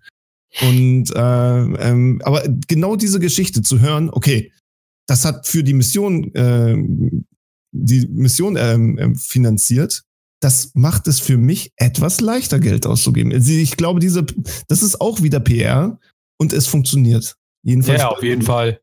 [0.61, 4.51] Und äh, ähm, aber genau diese Geschichte zu hören, okay,
[5.07, 6.75] das hat für die Mission äh,
[7.73, 10.03] die Mission ähm, ähm, finanziert,
[10.39, 13.31] das macht es für mich etwas leichter, Geld auszugeben.
[13.33, 14.25] Also ich glaube, diese,
[14.67, 15.99] das ist auch wieder PR
[16.37, 17.35] und es funktioniert.
[17.63, 18.01] Jedenfalls.
[18.01, 18.79] Ja, auf jeden Fall.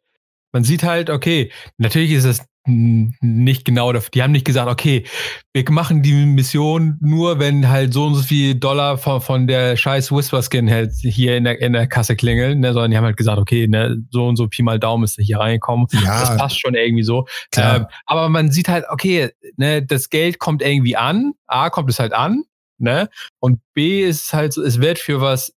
[0.52, 5.04] Man sieht halt, okay, natürlich ist es nicht genau, dafür- die haben nicht gesagt, okay,
[5.52, 9.76] wir machen die Mission nur, wenn halt so und so viel Dollar von, von der
[9.76, 13.16] scheiß Whisper-Skin halt hier in der, in der Kasse klingeln, ne, sondern die haben halt
[13.16, 15.86] gesagt, okay, ne, so und so Pi mal Daumen ist hier reingekommen.
[15.90, 17.26] Das ja, passt schon irgendwie so.
[17.56, 21.32] Ähm, aber man sieht halt, okay, ne, das Geld kommt irgendwie an.
[21.46, 22.44] A, kommt es halt an,
[22.78, 23.08] ne?
[23.40, 25.52] Und B ist halt, so, es wird für was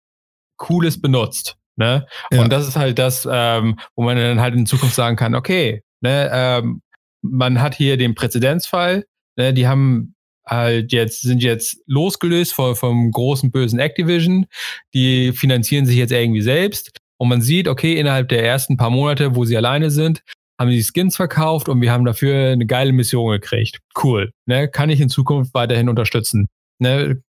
[0.56, 2.06] Cooles benutzt, ne?
[2.30, 2.42] Ja.
[2.42, 5.82] Und das ist halt das, ähm, wo man dann halt in Zukunft sagen kann, okay,
[6.00, 6.82] ne, ähm,
[7.22, 9.04] man hat hier den Präzedenzfall,
[9.36, 10.14] ne, die haben
[10.46, 14.46] halt jetzt, sind jetzt losgelöst vom, vom großen bösen Activision,
[14.94, 19.36] die finanzieren sich jetzt irgendwie selbst und man sieht, okay, innerhalb der ersten paar Monate,
[19.36, 20.22] wo sie alleine sind,
[20.58, 23.80] haben sie Skins verkauft und wir haben dafür eine geile Mission gekriegt.
[24.02, 24.32] Cool.
[24.46, 24.68] Ne?
[24.68, 26.48] Kann ich in Zukunft weiterhin unterstützen.
[26.78, 27.22] Ne?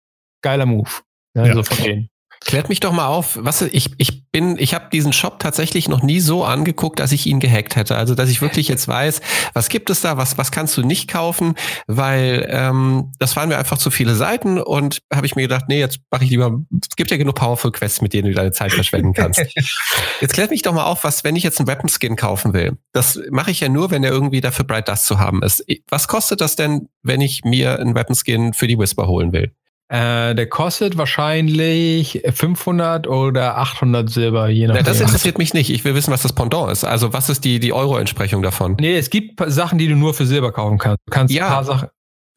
[0.43, 0.91] Geiler Move.
[1.35, 1.49] Ne?
[1.49, 1.55] Ja.
[1.55, 2.11] So von denen.
[2.43, 6.03] Klärt mich doch mal auf, was ich ich bin ich habe diesen Shop tatsächlich noch
[6.03, 7.97] nie so angeguckt, dass ich ihn gehackt hätte.
[7.97, 9.21] Also dass ich wirklich jetzt weiß,
[9.53, 11.55] was gibt es da, was was kannst du nicht kaufen,
[11.87, 15.79] weil ähm, das waren mir einfach zu viele Seiten und habe ich mir gedacht, nee,
[15.79, 16.59] jetzt mache ich lieber.
[16.81, 19.45] Es gibt ja genug Powerful Quests, mit denen du deine Zeit verschwenden kannst.
[20.23, 22.79] jetzt klärt mich doch mal auf, was wenn ich jetzt einen Weapon Skin kaufen will.
[22.93, 25.63] Das mache ich ja nur, wenn er irgendwie dafür Bright Dust zu haben ist.
[25.91, 29.53] Was kostet das denn, wenn ich mir einen Weapon Skin für die Whisper holen will?
[29.93, 34.87] Äh, der kostet wahrscheinlich 500 oder 800 Silber, je Na, nachdem.
[34.87, 35.69] das interessiert mich nicht.
[35.71, 36.85] Ich will wissen, was das Pendant ist.
[36.85, 38.77] Also was ist die, die Euro-Entsprechung davon?
[38.79, 40.99] nee, es gibt Sachen, die du nur für Silber kaufen kannst.
[41.07, 41.47] Du kannst Ja.
[41.47, 41.89] ein paar Sachen.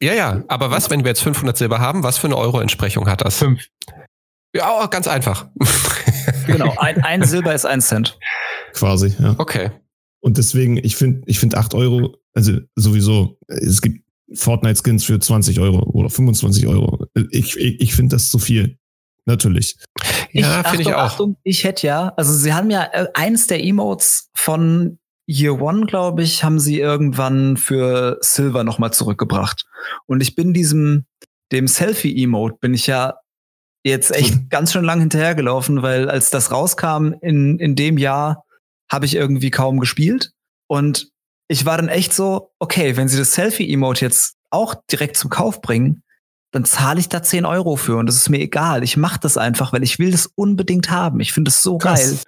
[0.02, 0.42] Ja, ja.
[0.48, 3.38] Aber was, wenn wir jetzt 500 Silber haben, was für eine Euro-Entsprechung hat das?
[3.38, 3.64] Fünf.
[4.54, 5.46] Ja, oh, ganz einfach.
[6.46, 8.18] Genau, ein, ein Silber ist ein Cent.
[8.74, 9.34] quasi, ja.
[9.38, 9.70] Okay.
[10.20, 15.60] Und deswegen, ich finde, ich finde 8 Euro, also sowieso, es gibt Fortnite-Skins für 20
[15.60, 17.06] Euro oder 25 Euro.
[17.30, 18.78] Ich, ich, ich finde das zu viel.
[19.26, 19.76] Natürlich.
[20.32, 20.98] Ja, finde ich auch.
[20.98, 25.86] Achtung, ich hätte ja, also sie haben ja äh, eins der Emotes von Year One,
[25.86, 29.64] glaube ich, haben sie irgendwann für Silver nochmal zurückgebracht.
[30.06, 31.06] Und ich bin diesem,
[31.52, 33.14] dem Selfie-Emote bin ich ja
[33.84, 38.44] jetzt echt ganz schön lang hinterhergelaufen, weil als das rauskam in, in dem Jahr,
[38.90, 40.32] habe ich irgendwie kaum gespielt.
[40.66, 41.10] Und
[41.48, 45.60] ich war dann echt so, okay, wenn sie das Selfie-Emote jetzt auch direkt zum Kauf
[45.60, 46.02] bringen,
[46.52, 48.84] dann zahle ich da 10 Euro für und das ist mir egal.
[48.84, 51.20] Ich mache das einfach, weil ich will das unbedingt haben.
[51.20, 52.00] Ich finde es so Krass.
[52.00, 52.18] geil.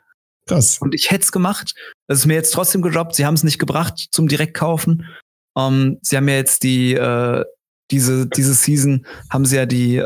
[0.48, 0.78] Krass.
[0.78, 1.74] Und ich hätte es gemacht.
[2.08, 3.14] Das ist mir jetzt trotzdem gedroppt.
[3.14, 5.06] Sie haben es nicht gebracht zum Direktkaufen.
[5.56, 7.44] Ähm, sie haben ja jetzt die, äh,
[7.90, 10.04] diese, diese Season haben sie ja die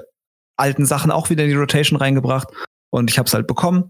[0.57, 2.49] alten Sachen auch wieder in die Rotation reingebracht.
[2.90, 3.88] Und ich habe es halt bekommen.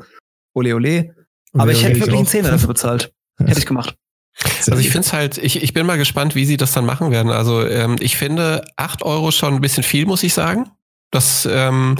[0.55, 1.15] Ole ole.
[1.55, 3.13] Aber ich hätte wirklich einen Zehner dafür bezahlt.
[3.39, 3.97] Hätte ich gemacht.
[4.45, 7.11] Also ich finde es halt, ich, ich bin mal gespannt, wie sie das dann machen
[7.11, 7.31] werden.
[7.31, 10.71] Also ähm, ich finde 8 Euro schon ein bisschen viel, muss ich sagen.
[11.11, 11.97] Das, ähm,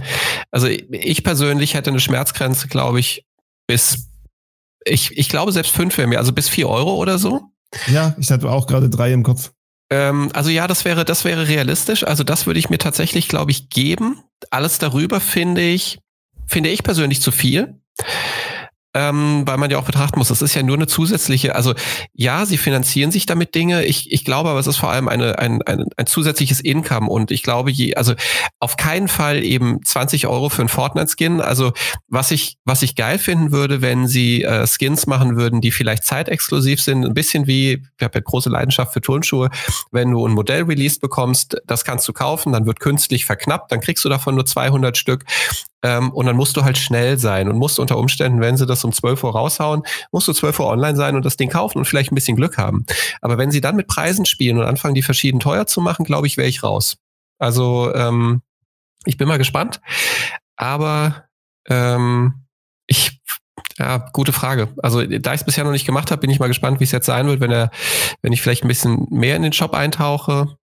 [0.51, 3.27] also ich persönlich hätte eine Schmerzgrenze, glaube ich,
[3.67, 4.09] bis,
[4.85, 7.51] ich, ich glaube selbst 5 wäre mir, also bis 4 Euro oder so.
[7.89, 9.53] Ja, ich hatte auch gerade drei im Kopf.
[9.91, 12.05] Ähm, also ja, das wäre, das wäre realistisch.
[12.05, 14.23] Also das würde ich mir tatsächlich, glaube ich, geben.
[14.51, 15.99] Alles darüber finde ich,
[16.47, 17.81] finde ich persönlich zu viel.
[18.93, 21.75] Ähm, weil man ja auch betrachten muss, das ist ja nur eine zusätzliche, also
[22.13, 23.85] ja, sie finanzieren sich damit Dinge.
[23.85, 27.31] Ich, ich glaube aber, es ist vor allem eine, ein, ein, ein zusätzliches Income und
[27.31, 28.15] ich glaube, je, also
[28.59, 31.41] auf keinen Fall eben 20 Euro für einen Fortnite-Skin.
[31.41, 31.73] Also
[32.09, 36.05] was ich, was ich geil finden würde, wenn sie äh, Skins machen würden, die vielleicht
[36.05, 39.51] zeitexklusiv sind, ein bisschen wie, ich habe ja große Leidenschaft für Turnschuhe,
[39.93, 43.81] wenn du ein Modell released bekommst, das kannst du kaufen, dann wird künstlich verknappt, dann
[43.81, 45.25] kriegst du davon nur 200 Stück
[45.83, 48.85] ähm, und dann musst du halt schnell sein und musst unter Umständen, wenn sie das
[48.85, 51.87] um 12 Uhr raushauen, musst du 12 Uhr online sein und das Ding kaufen und
[51.87, 52.85] vielleicht ein bisschen Glück haben.
[53.21, 56.27] Aber wenn sie dann mit Preisen spielen und anfangen, die verschieden teuer zu machen, glaube
[56.27, 56.99] ich, wäre ich raus.
[57.39, 58.43] Also ähm,
[59.07, 59.81] ich bin mal gespannt.
[60.57, 61.25] Aber
[61.69, 62.47] ähm,
[62.87, 63.21] ich,
[63.79, 64.69] ja, gute Frage.
[64.83, 66.93] Also da ich es bisher noch nicht gemacht habe, bin ich mal gespannt, wie es
[66.93, 67.71] jetzt sein wird, wenn er,
[68.21, 70.57] wenn ich vielleicht ein bisschen mehr in den Shop eintauche.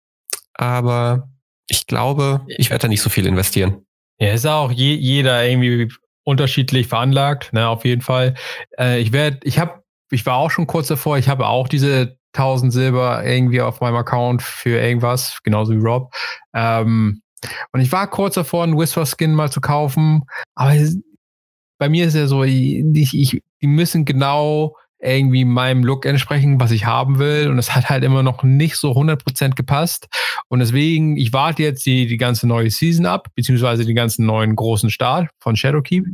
[0.52, 1.30] Aber
[1.66, 3.85] ich glaube, ich werde da nicht so viel investieren.
[4.18, 5.92] Ja, ist auch je, jeder irgendwie
[6.24, 8.34] unterschiedlich veranlagt, ne, auf jeden Fall.
[8.78, 12.18] Äh, ich werde, ich habe, ich war auch schon kurz davor, ich habe auch diese
[12.32, 16.12] 1000 Silber irgendwie auf meinem Account für irgendwas, genauso wie Rob.
[16.54, 17.22] Ähm,
[17.72, 20.22] und ich war kurz davor, einen Whisper Skin mal zu kaufen,
[20.54, 20.74] aber
[21.78, 24.74] bei mir ist ja so, ich, ich, die müssen genau
[25.06, 27.48] irgendwie meinem Look entsprechen, was ich haben will.
[27.48, 30.08] Und es hat halt immer noch nicht so 100% gepasst.
[30.48, 34.56] Und deswegen, ich warte jetzt die, die ganze neue Season ab, beziehungsweise den ganzen neuen
[34.56, 36.04] großen Start von Shadowkeep,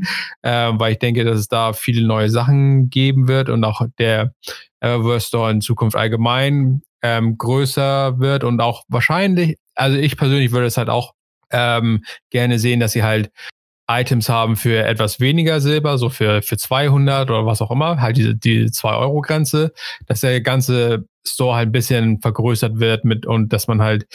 [0.42, 4.34] äh, weil ich denke, dass es da viele neue Sachen geben wird und auch der
[4.80, 10.66] Eververse Store in Zukunft allgemein ähm, größer wird und auch wahrscheinlich, also ich persönlich würde
[10.66, 11.14] es halt auch
[11.50, 13.30] ähm, gerne sehen, dass sie halt
[13.90, 18.16] Items haben für etwas weniger Silber, so für, für 200 oder was auch immer, halt
[18.16, 19.72] diese, die 2-Euro-Grenze,
[20.06, 24.06] dass der ganze Store halt ein bisschen vergrößert wird mit und dass man halt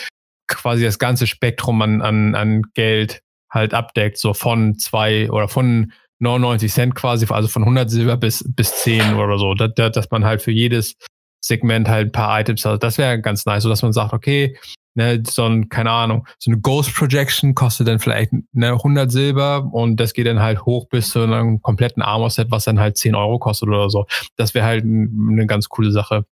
[0.47, 5.91] quasi das ganze Spektrum an, an, an Geld halt abdeckt, so von zwei oder von
[6.19, 10.25] 99 Cent quasi, also von 100 Silber bis, bis 10 oder so, dass, dass man
[10.25, 10.95] halt für jedes
[11.43, 12.83] Segment halt ein paar Items hat.
[12.83, 14.57] Das wäre ganz nice, so dass man sagt, okay,
[14.97, 19.69] ne, so ein, keine Ahnung, so eine Ghost Projection kostet dann vielleicht ne, 100 Silber
[19.71, 23.15] und das geht dann halt hoch bis zu einem kompletten Armor-Set, was dann halt 10
[23.15, 24.05] Euro kostet oder so.
[24.35, 26.25] Das wäre halt eine ganz coole Sache.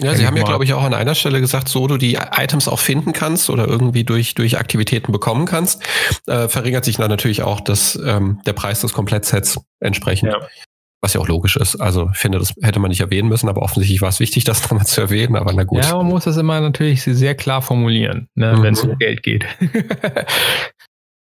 [0.00, 2.66] Ja, Sie haben ja, glaube ich, auch an einer Stelle gesagt, so du die Items
[2.66, 5.82] auch finden kannst oder irgendwie durch, durch Aktivitäten bekommen kannst,
[6.26, 10.32] äh, verringert sich dann natürlich auch das, ähm, der Preis des Komplettsets entsprechend.
[10.32, 10.40] Ja.
[11.04, 11.76] Was ja auch logisch ist.
[11.80, 14.62] Also ich finde, das hätte man nicht erwähnen müssen, aber offensichtlich war es wichtig, das
[14.62, 15.82] nochmal zu erwähnen, aber na gut.
[15.84, 18.62] Ja, man muss das immer natürlich sehr klar formulieren, ne, Mhm.
[18.62, 19.44] wenn es um Geld geht.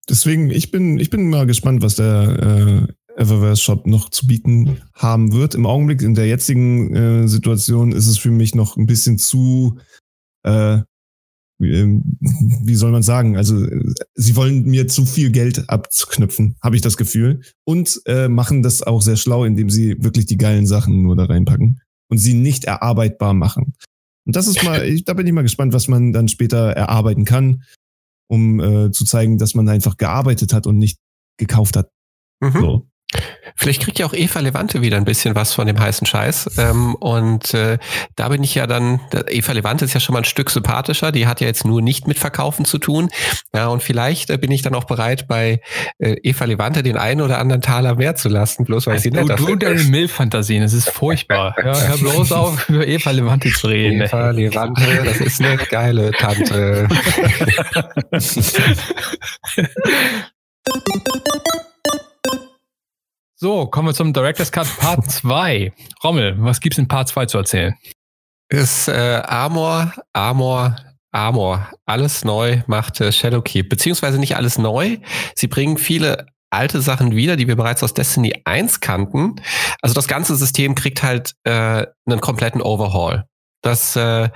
[0.08, 4.80] Deswegen, ich bin, ich bin mal gespannt, was der äh, Eververse Shop noch zu bieten
[4.94, 5.54] haben wird.
[5.54, 9.78] Im Augenblick, in der jetzigen äh, Situation, ist es für mich noch ein bisschen zu,
[10.42, 10.78] äh,
[11.60, 13.36] wie, ähm, wie soll man sagen?
[13.36, 17.42] Also, äh, sie wollen mir zu viel Geld abzuknüpfen, habe ich das Gefühl.
[17.64, 21.26] Und äh, machen das auch sehr schlau, indem sie wirklich die geilen Sachen nur da
[21.26, 23.74] reinpacken und sie nicht erarbeitbar machen.
[24.26, 27.24] Und das ist mal, ich, da bin ich mal gespannt, was man dann später erarbeiten
[27.24, 27.62] kann
[28.30, 30.98] um äh, zu zeigen, dass man einfach gearbeitet hat und nicht
[31.36, 31.90] gekauft hat.
[32.40, 32.52] Mhm.
[32.52, 32.89] So.
[33.56, 36.58] Vielleicht kriegt ja auch Eva Levante wieder ein bisschen was von dem heißen Scheiß.
[36.58, 37.78] Ähm, und äh,
[38.14, 41.26] da bin ich ja dann, Eva Levante ist ja schon mal ein Stück sympathischer, die
[41.26, 43.10] hat ja jetzt nur nicht mit Verkaufen zu tun.
[43.54, 45.60] Ja, und vielleicht äh, bin ich dann auch bereit, bei
[45.98, 49.20] äh, Eva Levante den einen oder anderen Taler mehr zu lassen, bloß weil sie du,
[49.20, 49.66] netter du und finde.
[49.66, 51.56] deine Milf-Fantasien, das ist furchtbar.
[51.70, 54.00] Ja, hör bloß auf, über Eva Levante zu reden.
[54.00, 56.88] Eva Levante, das ist eine geile Tante.
[63.42, 65.72] So, kommen wir zum Director's Cut Part 2.
[66.04, 67.74] Rommel, was gibt's in Part 2 zu erzählen?
[68.50, 70.76] ist äh, Armor, Armor,
[71.10, 71.70] Armor.
[71.86, 73.70] Alles neu macht äh, Shadowkeep.
[73.70, 74.98] Beziehungsweise nicht alles neu.
[75.34, 79.36] Sie bringen viele alte Sachen wieder, die wir bereits aus Destiny 1 kannten.
[79.80, 83.24] Also das ganze System kriegt halt äh, einen kompletten Overhaul.
[83.62, 84.28] Das, äh,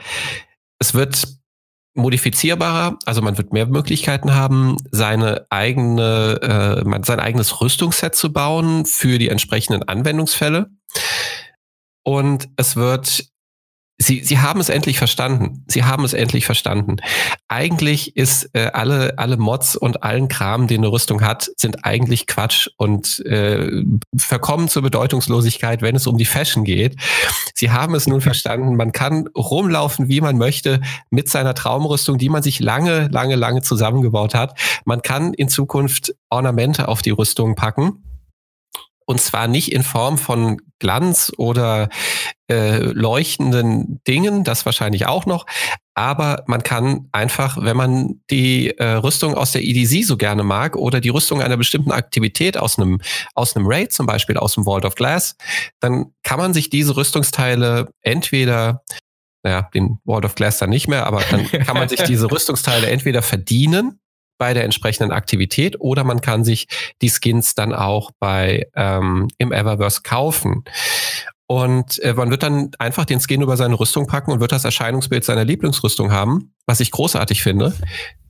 [0.78, 1.26] es wird
[1.94, 8.84] modifizierbarer, also man wird mehr Möglichkeiten haben, seine eigene, äh, sein eigenes Rüstungsset zu bauen
[8.84, 10.70] für die entsprechenden Anwendungsfälle.
[12.02, 13.28] Und es wird
[14.04, 15.64] Sie, Sie haben es endlich verstanden.
[15.66, 16.96] Sie haben es endlich verstanden.
[17.48, 22.26] Eigentlich ist äh, alle, alle Mods und allen Kram, den eine Rüstung hat, sind eigentlich
[22.26, 23.82] Quatsch und äh,
[24.14, 27.00] verkommen zur Bedeutungslosigkeit, wenn es um die Fashion geht.
[27.54, 28.76] Sie haben es nun verstanden.
[28.76, 33.62] Man kann rumlaufen, wie man möchte, mit seiner Traumrüstung, die man sich lange, lange, lange
[33.62, 34.58] zusammengebaut hat.
[34.84, 38.02] Man kann in Zukunft Ornamente auf die Rüstung packen
[39.06, 41.88] und zwar nicht in Form von Glanz oder
[42.50, 45.46] äh, leuchtenden Dingen, das wahrscheinlich auch noch.
[45.94, 50.76] Aber man kann einfach, wenn man die äh, Rüstung aus der EDZ so gerne mag
[50.76, 53.00] oder die Rüstung einer bestimmten Aktivität aus einem,
[53.34, 55.36] aus einem Raid, zum Beispiel aus dem Vault of Glass,
[55.80, 58.82] dann kann man sich diese Rüstungsteile entweder
[59.44, 62.88] naja, den Vault of Glass dann nicht mehr, aber dann kann man sich diese Rüstungsteile
[62.88, 64.00] entweder verdienen
[64.38, 66.66] bei der entsprechenden Aktivität oder man kann sich
[67.02, 70.64] die Skins dann auch bei ähm, im Eververse kaufen.
[71.46, 74.64] Und äh, man wird dann einfach den Skin über seine Rüstung packen und wird das
[74.64, 77.74] Erscheinungsbild seiner Lieblingsrüstung haben, was ich großartig finde,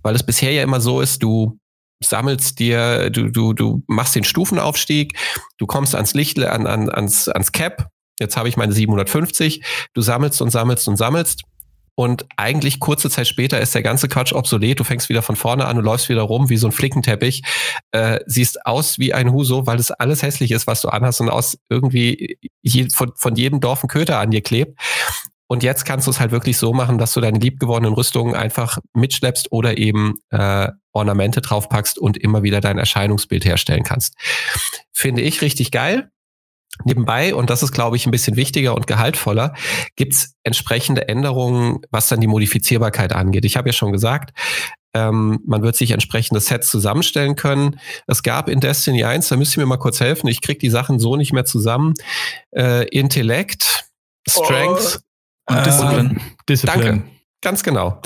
[0.02, 1.58] weil es bisher ja immer so ist, du
[2.02, 5.16] sammelst dir, du, du, du machst den Stufenaufstieg,
[5.58, 7.88] du kommst ans Licht, an, an, ans, ans Cap,
[8.20, 9.64] jetzt habe ich meine 750,
[9.94, 11.44] du sammelst und sammelst und sammelst
[11.96, 14.80] und eigentlich kurze Zeit später ist der ganze Quatsch obsolet.
[14.80, 17.42] Du fängst wieder von vorne an und läufst wieder rum wie so ein Flickenteppich.
[17.92, 21.28] Äh, siehst aus wie ein Huso, weil das alles hässlich ist, was du anhast und
[21.28, 24.78] aus irgendwie je, von, von jedem Dorf ein Köter an dir klebt.
[25.46, 28.78] Und jetzt kannst du es halt wirklich so machen, dass du deine liebgewordenen Rüstungen einfach
[28.94, 34.14] mitschleppst oder eben äh, Ornamente draufpackst und immer wieder dein Erscheinungsbild herstellen kannst.
[34.92, 36.10] Finde ich richtig geil.
[36.84, 39.54] Nebenbei, und das ist, glaube ich, ein bisschen wichtiger und gehaltvoller,
[39.96, 43.44] gibt's entsprechende Änderungen, was dann die Modifizierbarkeit angeht.
[43.44, 44.36] Ich habe ja schon gesagt,
[44.94, 47.80] ähm, man wird sich entsprechende Sets zusammenstellen können.
[48.06, 50.70] Es gab in Destiny 1, da müsst ihr mir mal kurz helfen, ich kriege die
[50.70, 51.94] Sachen so nicht mehr zusammen.
[52.50, 53.84] Äh, Intellekt,
[54.28, 55.00] Strength
[55.48, 55.54] oh.
[55.54, 56.16] und Discipline.
[56.48, 56.84] Discipline.
[56.84, 57.02] Danke.
[57.42, 58.00] Ganz genau.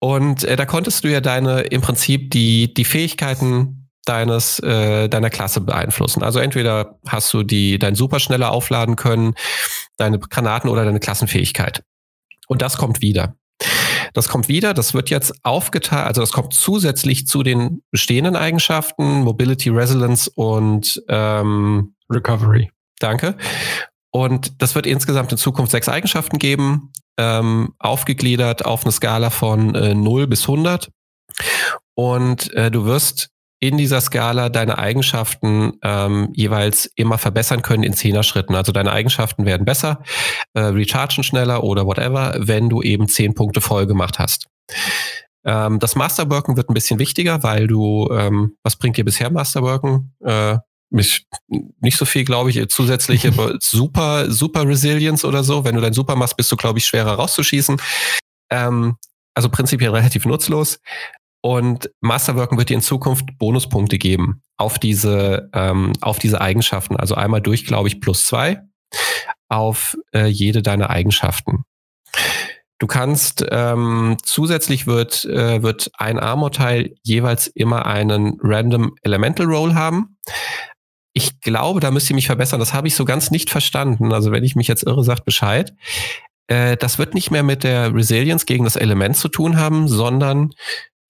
[0.00, 5.30] Und äh, da konntest du ja deine, im Prinzip die, die Fähigkeiten deines äh, deiner
[5.30, 6.22] Klasse beeinflussen.
[6.22, 9.34] Also entweder hast du die dein super schneller aufladen können,
[9.96, 11.82] deine Granaten oder deine Klassenfähigkeit.
[12.46, 13.36] Und das kommt wieder.
[14.12, 19.22] Das kommt wieder, das wird jetzt aufgeteilt, also das kommt zusätzlich zu den bestehenden Eigenschaften,
[19.22, 22.70] Mobility, Resilience und ähm, Recovery.
[23.00, 23.36] Danke.
[24.10, 29.74] Und das wird insgesamt in Zukunft sechs Eigenschaften geben, ähm, aufgegliedert auf eine Skala von
[29.74, 30.90] äh, 0 bis 100.
[31.94, 33.30] Und äh, du wirst
[33.64, 38.54] in dieser Skala deine Eigenschaften ähm, jeweils immer verbessern können in Zehner-Schritten.
[38.54, 40.02] Also deine Eigenschaften werden besser,
[40.52, 44.48] äh, rechargen schneller oder whatever, wenn du eben zehn Punkte voll gemacht hast.
[45.46, 50.14] Ähm, das Masterworken wird ein bisschen wichtiger, weil du, ähm, was bringt dir bisher Masterworken?
[50.22, 50.58] Äh,
[50.90, 51.26] mich,
[51.80, 55.64] nicht so viel, glaube ich, zusätzliche super, super Resilience oder so.
[55.64, 57.80] Wenn du dein Super machst, bist du, glaube ich, schwerer rauszuschießen.
[58.50, 58.96] Ähm,
[59.34, 60.80] also prinzipiell relativ nutzlos.
[61.44, 66.96] Und Masterworken wird dir in Zukunft Bonuspunkte geben auf diese, ähm, auf diese Eigenschaften.
[66.96, 68.62] Also einmal durch, glaube ich, plus zwei
[69.50, 71.64] auf äh, jede deiner Eigenschaften.
[72.78, 79.74] Du kannst ähm, zusätzlich wird, äh, wird ein Armor-Teil jeweils immer einen Random Elemental Roll
[79.74, 80.16] haben.
[81.12, 82.58] Ich glaube, da müsst ihr mich verbessern.
[82.58, 84.14] Das habe ich so ganz nicht verstanden.
[84.14, 85.74] Also wenn ich mich jetzt irre, sagt Bescheid.
[86.46, 90.54] Äh, das wird nicht mehr mit der Resilience gegen das Element zu tun haben, sondern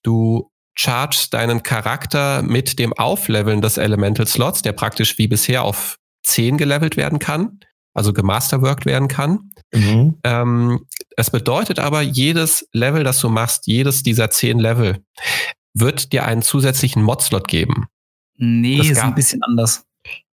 [0.04, 5.98] Du chargest deinen Charakter mit dem Aufleveln des Elemental Slots, der praktisch wie bisher auf
[6.24, 7.60] 10 gelevelt werden kann,
[7.94, 9.50] also gemasterworked werden kann.
[9.72, 10.18] Mhm.
[10.24, 10.86] Ähm,
[11.16, 15.02] es bedeutet aber, jedes Level, das du machst, jedes dieser 10 Level,
[15.74, 17.86] wird dir einen zusätzlichen Mod-Slot geben.
[18.36, 19.86] Nee, das ist ein bisschen anders.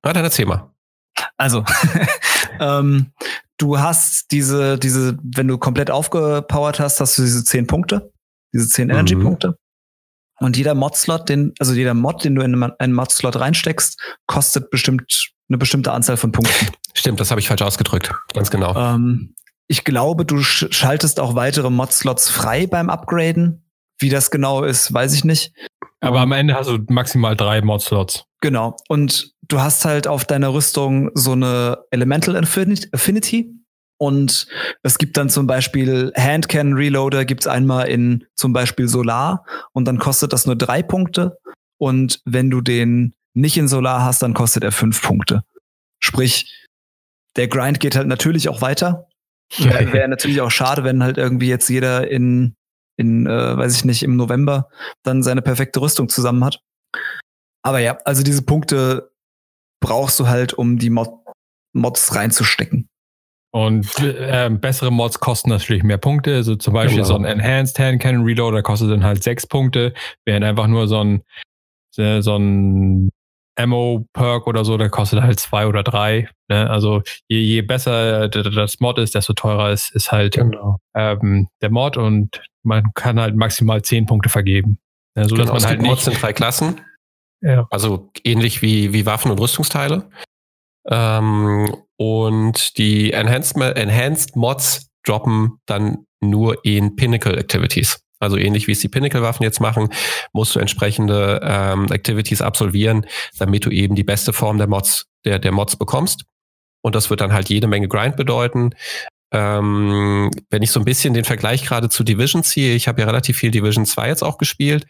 [0.02, 0.70] Na, dann erzähl mal.
[1.37, 1.64] Also,
[2.61, 3.12] ähm,
[3.59, 8.11] du hast diese, diese, wenn du komplett aufgepowert hast, hast du diese 10 Punkte
[8.53, 8.95] diese zehn mhm.
[8.95, 9.57] Energy-Punkte.
[10.40, 15.31] Und jeder Mod-Slot, den, also jeder Mod, den du in einen Mod-Slot reinsteckst, kostet bestimmt
[15.48, 16.69] eine bestimmte Anzahl von Punkten.
[16.94, 18.13] Stimmt, das habe ich falsch ausgedrückt.
[18.33, 18.75] Ganz genau.
[18.75, 19.35] Ähm,
[19.69, 23.65] ich glaube, du schaltest auch weitere Mod-Slots frei beim Upgraden.
[23.98, 25.53] Wie das genau ist, weiß ich nicht.
[26.01, 28.25] Aber am Ende hast du maximal drei Mod-Slots.
[28.40, 28.77] Genau.
[28.88, 33.55] Und du hast halt auf deiner Rüstung so eine Elemental Affinity.
[34.01, 34.46] Und
[34.83, 39.98] es gibt dann zum Beispiel Handcan Reloader gibt's einmal in zum Beispiel Solar und dann
[39.98, 41.38] kostet das nur drei Punkte.
[41.79, 45.42] Und wenn du den nicht in Solar hast, dann kostet er fünf Punkte.
[46.03, 46.67] Sprich,
[47.37, 49.07] der Grind geht halt natürlich auch weiter.
[49.59, 52.55] Wäre wär natürlich auch schade, wenn halt irgendwie jetzt jeder in,
[52.96, 54.71] in äh, weiß ich nicht, im November
[55.03, 56.61] dann seine perfekte Rüstung zusammen hat.
[57.63, 59.13] Aber ja, also diese Punkte
[59.83, 61.11] brauchst du halt, um die Mod
[61.75, 62.88] Mods reinzustecken.
[63.53, 66.35] Und äh, bessere Mods kosten natürlich mehr Punkte.
[66.37, 67.09] Also zum Beispiel Genau.
[67.09, 69.92] so ein Enhanced Hand Cannon Reload, der kostet dann halt sechs Punkte,
[70.25, 71.23] während einfach nur so ein
[71.92, 73.11] so so ein
[73.59, 76.29] Ammo Perk oder so, der kostet halt zwei oder drei.
[76.48, 76.71] Ne?
[76.71, 80.79] Also je, je besser d- das Mod ist, desto teurer ist, ist halt Genau.
[80.94, 84.79] ähm, der Mod und man kann halt maximal zehn Punkte vergeben.
[85.17, 86.81] Ja, so dass Genau, es man halt Mods in drei Klassen.
[87.42, 87.67] Ja.
[87.71, 90.09] Also ähnlich wie, wie Waffen und Rüstungsteile.
[90.87, 98.01] Ähm, und die Enhanced, Enhanced Mods droppen dann nur in Pinnacle Activities.
[98.19, 99.90] Also ähnlich wie es die Pinnacle-Waffen jetzt machen,
[100.33, 103.05] musst du entsprechende ähm, Activities absolvieren,
[103.38, 106.25] damit du eben die beste Form der Mods, der, der Mods bekommst.
[106.81, 108.71] Und das wird dann halt jede Menge Grind bedeuten.
[109.31, 113.07] Ähm, wenn ich so ein bisschen den Vergleich gerade zu Division ziehe, ich habe ja
[113.07, 114.87] relativ viel Division 2 jetzt auch gespielt.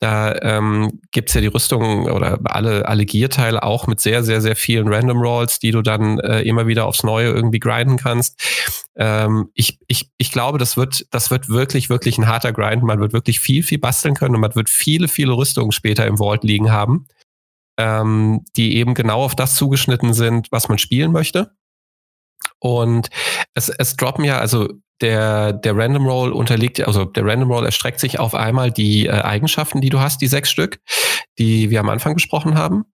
[0.00, 4.54] Da ähm, gibt's ja die Rüstung oder alle, alle Gear-Teile auch mit sehr, sehr, sehr
[4.54, 8.40] vielen Random Rolls, die du dann äh, immer wieder aufs Neue irgendwie grinden kannst.
[8.94, 12.84] Ähm, ich, ich, ich glaube, das wird, das wird wirklich, wirklich ein harter Grind.
[12.84, 16.18] Man wird wirklich viel, viel basteln können und man wird viele, viele Rüstungen später im
[16.18, 17.08] Vault liegen haben,
[17.76, 21.50] ähm, die eben genau auf das zugeschnitten sind, was man spielen möchte.
[22.60, 23.08] Und
[23.54, 24.68] es, es droppen ja, also
[25.00, 29.10] der, der Random Roll unterliegt, also der Random Roll erstreckt sich auf einmal die äh,
[29.10, 30.80] Eigenschaften, die du hast, die sechs Stück,
[31.38, 32.84] die wir am Anfang besprochen haben.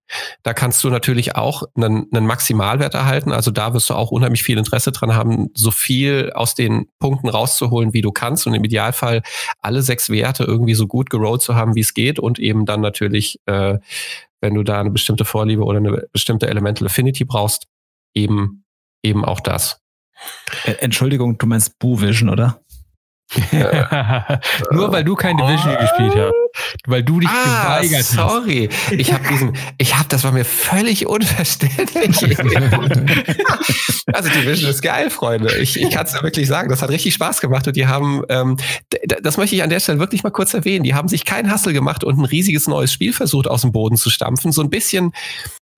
[0.43, 3.33] Da kannst du natürlich auch einen, einen Maximalwert erhalten.
[3.33, 7.29] Also da wirst du auch unheimlich viel Interesse dran haben, so viel aus den Punkten
[7.29, 9.23] rauszuholen, wie du kannst und im Idealfall
[9.61, 12.83] alle sechs Werte irgendwie so gut gerollt zu haben, wie es geht und eben dann
[12.83, 13.79] natürlich, äh,
[14.41, 17.67] wenn du da eine bestimmte Vorliebe oder eine bestimmte Elemental Affinity brauchst,
[18.15, 18.65] eben,
[19.03, 19.84] eben auch das.
[20.65, 22.61] Äh, Entschuldigung, du meinst Boo Vision, oder?
[24.71, 26.33] Nur weil du kein Division gespielt hast.
[26.87, 28.13] Weil du dich Ah, geweigert hast.
[28.13, 28.69] sorry.
[28.93, 32.23] Ich habe diesen, ich habe, das war mir völlig unverständlich.
[34.13, 35.57] also Division ist geil, Freunde.
[35.57, 38.23] Ich, ich kann es ja wirklich sagen, das hat richtig Spaß gemacht und die haben,
[38.29, 38.57] ähm,
[39.23, 41.73] das möchte ich an der Stelle wirklich mal kurz erwähnen, die haben sich keinen Hassel
[41.73, 44.53] gemacht und ein riesiges neues Spiel versucht aus dem Boden zu stampfen.
[44.53, 45.13] So ein bisschen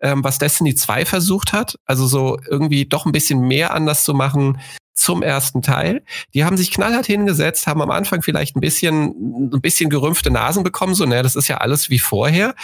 [0.01, 4.15] ähm, was Destiny 2 versucht hat, also so irgendwie doch ein bisschen mehr anders zu
[4.15, 4.59] machen
[4.97, 6.03] zum ersten Teil.
[6.35, 10.65] Die haben sich knallhart hingesetzt, haben am Anfang vielleicht ein bisschen, ein bisschen gerümpfte Nasen
[10.65, 12.55] bekommen, so, naja, das ist ja alles wie vorher.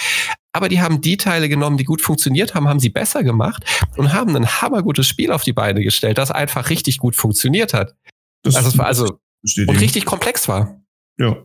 [0.52, 3.64] Aber die haben die Teile genommen, die gut funktioniert haben, haben sie besser gemacht
[3.96, 7.94] und haben ein hammergutes Spiel auf die Beine gestellt, das einfach richtig gut funktioniert hat.
[8.42, 10.82] Das Also es war also und richtig komplex war.
[11.18, 11.44] Ja.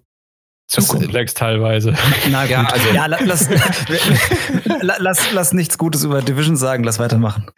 [0.68, 1.94] Zu komplex teilweise.
[2.30, 2.50] Na gut.
[2.52, 3.48] Ja, also- ja, la- lass,
[4.82, 7.46] la- lass, lass nichts Gutes über Division sagen, lass weitermachen.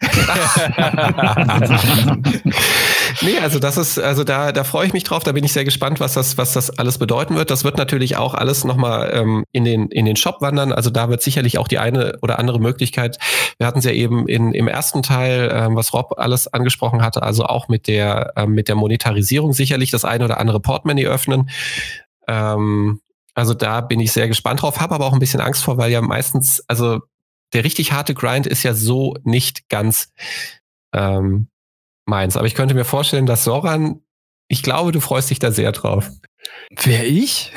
[3.22, 5.64] nee, also das ist, also da, da freue ich mich drauf, da bin ich sehr
[5.64, 7.50] gespannt, was das, was das alles bedeuten wird.
[7.50, 10.72] Das wird natürlich auch alles nochmal ähm, in, den, in den Shop wandern.
[10.72, 13.18] Also da wird sicherlich auch die eine oder andere Möglichkeit.
[13.58, 17.22] Wir hatten es ja eben in, im ersten Teil, ähm, was Rob alles angesprochen hatte,
[17.24, 21.50] also auch mit der, ähm, mit der Monetarisierung sicherlich das eine oder andere Portemonnaie öffnen.
[22.30, 23.00] Ähm,
[23.34, 25.90] also da bin ich sehr gespannt drauf, habe aber auch ein bisschen Angst vor, weil
[25.90, 27.00] ja meistens, also
[27.52, 30.12] der richtig harte Grind ist ja so nicht ganz
[30.92, 31.48] ähm,
[32.06, 32.36] meins.
[32.36, 34.00] Aber ich könnte mir vorstellen, dass Soran,
[34.48, 36.08] ich glaube, du freust dich da sehr drauf.
[36.84, 37.52] Wer ich?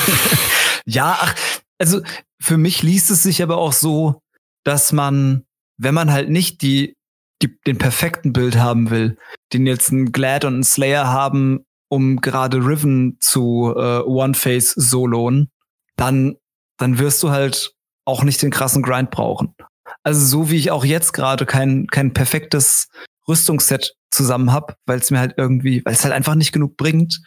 [0.86, 1.34] ja, ach,
[1.78, 2.02] also
[2.40, 4.20] für mich liest es sich aber auch so,
[4.64, 5.44] dass man,
[5.76, 6.96] wenn man halt nicht die,
[7.42, 9.18] die, den perfekten Bild haben will,
[9.52, 11.64] den jetzt ein Glad und ein Slayer haben,
[11.94, 15.50] um gerade Riven zu äh, One-Face soloen,
[15.94, 16.34] dann,
[16.76, 17.72] dann wirst du halt
[18.04, 19.54] auch nicht den krassen Grind brauchen.
[20.02, 22.88] Also so wie ich auch jetzt gerade kein, kein perfektes
[23.28, 27.22] Rüstungsset zusammen habe, weil es mir halt irgendwie, weil es halt einfach nicht genug bringt,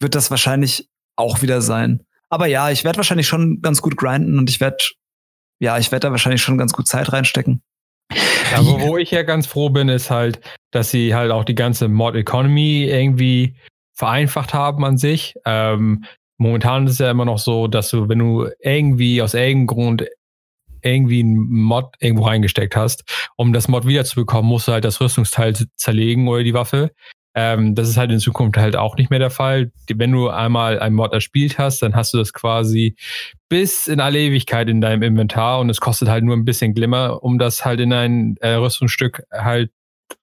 [0.00, 2.06] wird das wahrscheinlich auch wieder sein.
[2.30, 4.78] Aber ja, ich werde wahrscheinlich schon ganz gut grinden und ich werde,
[5.60, 7.62] ja, ich werde da wahrscheinlich schon ganz gut Zeit reinstecken.
[8.54, 10.40] Aber wo ich ja ganz froh bin, ist halt,
[10.70, 13.54] dass sie halt auch die ganze Mod Economy irgendwie
[13.94, 15.34] vereinfacht haben an sich.
[15.44, 16.04] Ähm,
[16.38, 20.06] momentan ist es ja immer noch so, dass du, wenn du irgendwie aus irgendeinem Grund
[20.82, 23.04] irgendwie ein Mod irgendwo reingesteckt hast,
[23.36, 26.92] um das Mod wiederzubekommen, musst du halt das Rüstungsteil zerlegen oder die Waffe.
[27.34, 29.70] Ähm, das ist halt in Zukunft halt auch nicht mehr der Fall.
[29.92, 32.96] Wenn du einmal ein Mod erspielt hast, dann hast du das quasi
[33.48, 37.22] bis in alle Ewigkeit in deinem Inventar und es kostet halt nur ein bisschen Glimmer,
[37.22, 39.70] um das halt in ein äh, Rüstungsstück halt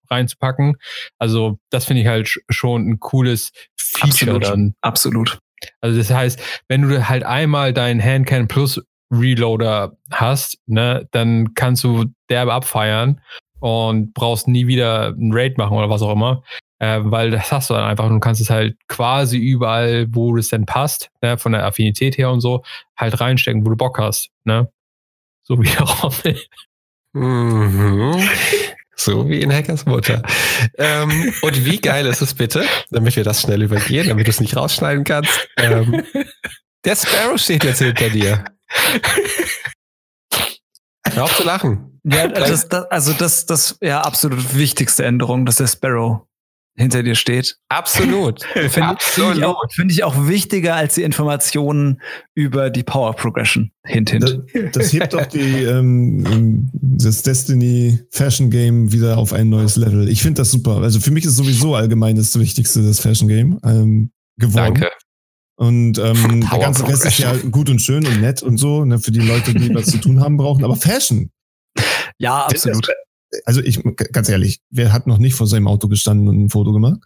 [0.09, 0.77] reinzupacken.
[1.17, 4.43] Also das finde ich halt sch- schon ein cooles Feature Absolut.
[4.43, 4.75] dann.
[4.81, 5.39] Absolut.
[5.81, 8.81] Also das heißt, wenn du halt einmal dein Handcan Plus
[9.11, 13.21] Reloader hast, ne, dann kannst du derbe abfeiern
[13.59, 16.43] und brauchst nie wieder ein Raid machen oder was auch immer.
[16.79, 20.35] Äh, weil das hast du dann einfach und du kannst es halt quasi überall, wo
[20.37, 22.63] es denn passt, ne, von der Affinität her und so,
[22.97, 24.31] halt reinstecken, wo du Bock hast.
[24.43, 24.69] Ne?
[25.43, 26.41] So wie der Rommel.
[27.13, 28.29] Mhm.
[28.97, 30.21] So wie in Hackers Mutter.
[30.77, 34.39] ähm, und wie geil ist es bitte, damit wir das schnell übergehen, damit du es
[34.39, 35.47] nicht rausschneiden kannst.
[35.57, 36.03] Ähm,
[36.85, 38.45] der Sparrow steht jetzt hinter dir.
[41.13, 41.99] Hör auf zu lachen.
[42.03, 46.27] Ja, das, das, also das, das ja absolut wichtigste Änderung, dass der Sparrow
[46.75, 47.57] hinter dir steht.
[47.69, 48.43] Absolut.
[48.53, 48.69] Finde
[48.99, 52.01] find ich, auch, find ich auch wichtiger als die Informationen
[52.33, 54.23] über die Power Progression hint, hint.
[54.23, 60.09] Das, das hebt doch die, ähm, das Destiny Fashion Game wieder auf ein neues Level.
[60.09, 60.81] Ich finde das super.
[60.81, 64.75] Also für mich ist sowieso allgemein das Wichtigste das Fashion Game ähm, geworden.
[64.75, 64.91] Danke.
[65.57, 68.99] Und ähm, der ganze Rest ist ja gut und schön und nett und so, ne,
[68.99, 70.65] für die Leute, die was zu tun haben brauchen.
[70.65, 71.31] Aber Fashion.
[72.17, 72.89] Ja, absolut.
[73.45, 73.81] Also ich,
[74.11, 76.99] ganz ehrlich, wer hat noch nicht vor seinem Auto gestanden und ein Foto gemacht?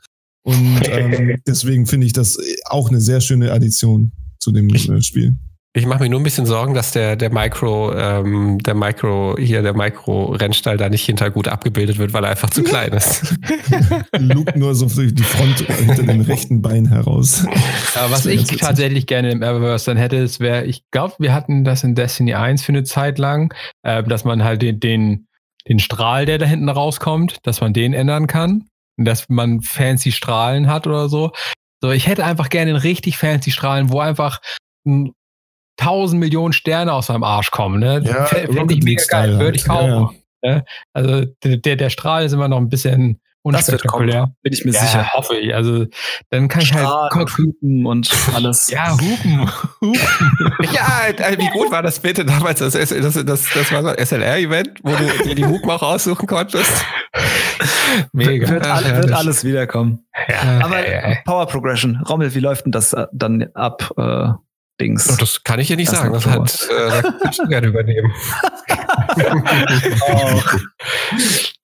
[0.43, 5.36] Und ähm, deswegen finde ich das auch eine sehr schöne Addition zu dem äh, Spiel.
[5.73, 9.61] Ich mache mir nur ein bisschen Sorgen, dass der, der Micro, ähm, der Micro, hier
[9.61, 13.36] der Micro-Rennstall da nicht hinter gut abgebildet wird, weil er einfach zu klein ist.
[14.17, 17.45] Luke nur so durch die Front hinter dem rechten Bein heraus.
[17.93, 21.63] Aber was ich tatsächlich gerne im Eververse dann hätte, es wäre, ich glaube, wir hatten
[21.63, 23.53] das in Destiny 1 für eine Zeit lang,
[23.84, 25.27] äh, dass man halt den, den,
[25.70, 28.67] den Strahl, der da hinten rauskommt, dass man den ändern kann.
[28.97, 31.32] Dass man fancy Strahlen hat oder so.
[31.82, 34.41] So, ich hätte einfach gerne einen richtig fancy Strahlen, wo einfach
[34.86, 35.13] ein
[35.78, 37.80] tausend Millionen Sterne aus seinem Arsch kommen.
[37.80, 38.01] Ne?
[38.03, 40.17] Ja, Fände ich mega geil, würde ich kaufen.
[40.43, 40.55] Ja.
[40.55, 40.65] Ne?
[40.93, 44.21] Also der, der Strahl ist immer noch ein bisschen unspektakulär.
[44.21, 45.11] Kommen, bin ich mir ja, sicher.
[45.13, 45.53] hoffe ich.
[45.53, 45.85] Also
[46.29, 48.69] dann kann ich halt hupen und alles.
[48.69, 49.49] Ja, hupen.
[49.81, 49.99] hupen.
[50.73, 52.59] ja, wie gut war das bitte damals?
[52.59, 56.27] Das, das, das, das war so ein SLR-Event, wo du dir die Hupen auch aussuchen
[56.27, 56.85] konntest.
[58.13, 58.47] Mega.
[58.49, 60.05] Wird, Ach, wird alles wiederkommen.
[60.27, 60.83] Ja, Aber.
[61.25, 62.01] Power Progression.
[62.07, 63.91] Rommel, wie läuft denn das äh, dann ab?
[63.97, 64.29] Äh,
[64.79, 65.09] Dings.
[65.11, 66.13] Oh, das kann ich dir nicht Das sagen.
[66.13, 68.13] Das hat, äh, da kannst du gerne übernehmen.
[70.07, 70.41] Oh.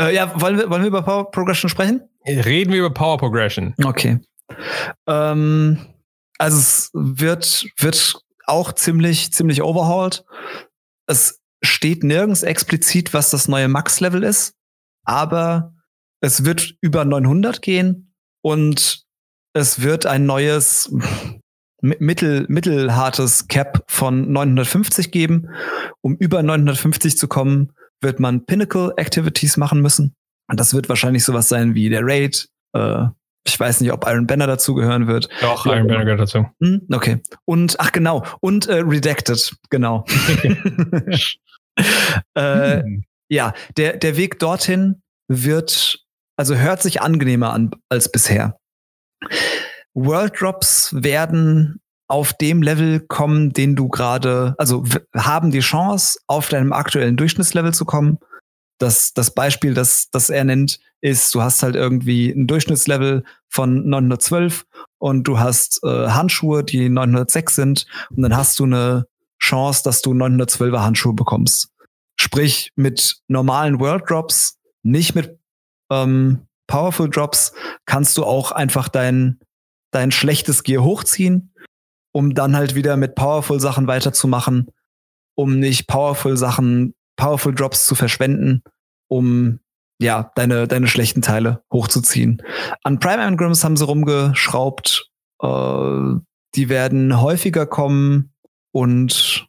[0.00, 2.02] äh, ja, wollen wir, wollen wir über Power Progression sprechen?
[2.26, 3.74] Reden wir über Power Progression.
[3.84, 4.18] Okay.
[5.06, 5.78] Ähm,
[6.38, 10.24] also es wird, wird auch ziemlich, ziemlich overhauled.
[11.06, 14.54] Es steht nirgends explizit, was das neue Max-Level ist,
[15.04, 15.74] aber
[16.22, 19.04] es wird über 900 gehen und
[19.52, 20.90] es wird ein neues
[21.82, 25.48] mi- mittel, mittelhartes Cap von 950 geben.
[26.02, 30.14] Um über 950 zu kommen, wird man Pinnacle Activities machen müssen.
[30.48, 32.48] Und das wird wahrscheinlich sowas sein wie der Raid.
[32.74, 33.06] Äh,
[33.46, 35.28] ich weiß nicht, ob Iron Banner dazugehören wird.
[35.40, 35.86] Doch, Iron.
[35.86, 36.46] Banner gehört dazu.
[36.60, 37.22] Hm, okay.
[37.44, 40.04] Und, ach genau, und äh, Redacted, genau.
[42.34, 43.04] äh, Hm.
[43.28, 46.04] ja, der, der Weg dorthin wird,
[46.36, 48.58] also hört sich angenehmer an als bisher.
[49.94, 51.80] World Drops werden
[52.10, 54.84] auf dem Level kommen, den du gerade, also
[55.14, 58.18] haben die Chance, auf deinem aktuellen Durchschnittslevel zu kommen.
[58.78, 63.88] Das, das Beispiel, das, das er nennt, ist, du hast halt irgendwie ein Durchschnittslevel von
[63.88, 64.66] 912
[64.98, 69.06] und du hast äh, Handschuhe, die 906 sind und dann hast du eine
[69.40, 71.70] Chance, dass du 912er Handschuhe bekommst.
[72.16, 75.38] Sprich, mit normalen World Drops, nicht mit
[75.90, 77.52] ähm, Powerful Drops,
[77.86, 79.38] kannst du auch einfach dein,
[79.90, 81.54] dein schlechtes Gear hochziehen,
[82.12, 84.68] um dann halt wieder mit Powerful Sachen weiterzumachen,
[85.36, 88.62] um nicht Powerful Sachen, Powerful Drops zu verschwenden,
[89.08, 89.60] um
[90.00, 92.42] ja, deine, deine schlechten Teile hochzuziehen.
[92.82, 95.10] An Prime Engrams haben sie rumgeschraubt.
[95.42, 96.14] Äh,
[96.54, 98.32] die werden häufiger kommen
[98.72, 99.46] und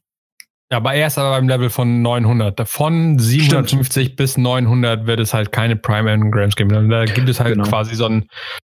[0.69, 2.67] Ja, aber erst aber beim Level von 900.
[2.67, 6.89] Von 750 bis 900 wird es halt keine Prime Engrams geben.
[6.89, 7.67] Da gibt es halt Genau.
[7.67, 8.27] quasi so einen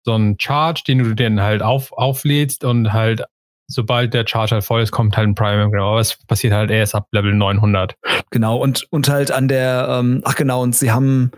[0.03, 3.23] so einen Charge, den du dann halt auf, auflädst und halt
[3.71, 5.83] sobald der Charge halt voll ist, kommt halt ein Prime Engram.
[5.83, 7.95] Aber es passiert halt erst ab Level 900.
[8.29, 11.31] Genau, und, und halt an der, ähm, ach genau, und sie haben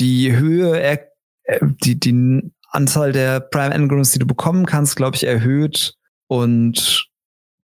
[0.00, 0.98] die Höhe, äh,
[1.84, 5.94] die, die Anzahl der Prime Engrams, die du bekommen kannst, glaube ich, erhöht
[6.26, 7.08] und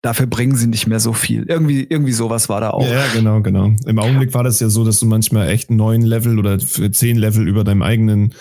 [0.01, 1.45] dafür bringen sie nicht mehr so viel.
[1.47, 2.87] Irgendwie, irgendwie sowas war da auch.
[2.87, 3.73] Ja, genau, genau.
[3.85, 7.47] Im Augenblick war das ja so, dass du manchmal echt neun Level oder zehn Level
[7.47, 8.33] über deinem eigenen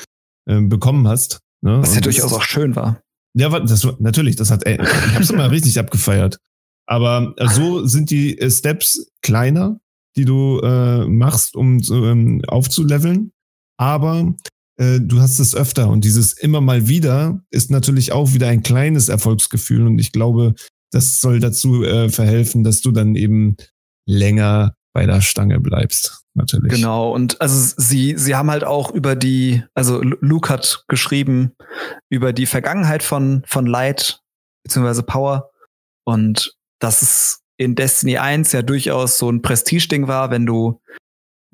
[0.46, 1.40] äh, bekommen hast.
[1.62, 1.78] Ne?
[1.80, 3.00] Was ja durchaus auch schön war.
[3.36, 6.38] Ja, das, natürlich, das hat, ey, ich hab's immer richtig abgefeiert.
[6.86, 9.80] Aber so sind die äh, Steps kleiner,
[10.16, 13.32] die du äh, machst, um ähm, aufzuleveln.
[13.76, 14.34] Aber
[14.78, 18.62] äh, du hast es öfter und dieses immer mal wieder ist natürlich auch wieder ein
[18.62, 19.86] kleines Erfolgsgefühl.
[19.86, 20.54] Und ich glaube,
[20.92, 23.56] das soll dazu äh, verhelfen, dass du dann eben
[24.06, 26.24] länger bei der Stange bleibst.
[26.34, 26.72] Natürlich.
[26.72, 31.52] Genau, und also sie, sie haben halt auch über die, also Luke hat geschrieben
[32.08, 34.20] über die Vergangenheit von, von Light
[34.64, 35.50] beziehungsweise Power
[36.04, 40.80] und dass es in Destiny 1 ja durchaus so ein Prestige-Ding war, wenn du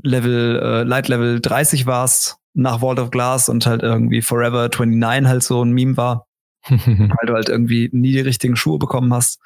[0.03, 5.27] Level, äh, Light Level 30 warst nach Vault of Glass und halt irgendwie Forever 29
[5.27, 6.27] halt so ein Meme war,
[6.69, 9.41] weil du halt irgendwie nie die richtigen Schuhe bekommen hast.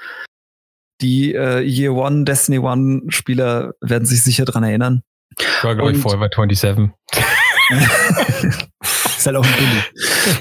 [1.05, 5.03] Die äh, Year One, Destiny One Spieler werden sich sicher dran erinnern.
[5.39, 6.89] Ich war, glaube ich, Forever 27.
[8.81, 9.83] ist halt auch ein Billy.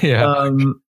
[0.10, 0.46] ja.
[0.46, 0.80] Ähm,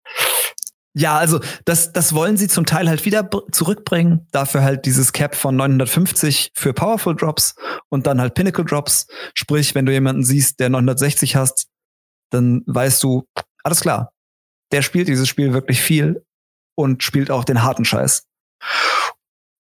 [0.96, 4.28] ja, also das, das wollen sie zum Teil halt wieder zurückbringen.
[4.30, 7.56] Dafür halt dieses Cap von 950 für Powerful Drops
[7.88, 9.08] und dann halt Pinnacle Drops.
[9.34, 11.66] Sprich, wenn du jemanden siehst, der 960 hast,
[12.30, 13.26] dann weißt du,
[13.64, 14.12] alles klar,
[14.70, 16.24] der spielt dieses Spiel wirklich viel
[16.76, 18.28] und spielt auch den harten Scheiß.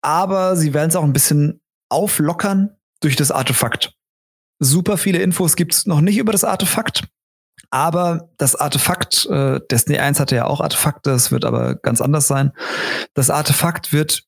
[0.03, 3.93] Aber sie werden es auch ein bisschen auflockern durch das Artefakt.
[4.59, 7.07] Super viele Infos gibt's noch nicht über das Artefakt.
[7.69, 12.27] Aber das Artefakt, äh, Destiny 1 hatte ja auch Artefakte, das wird aber ganz anders
[12.27, 12.51] sein.
[13.13, 14.23] Das Artefakt wird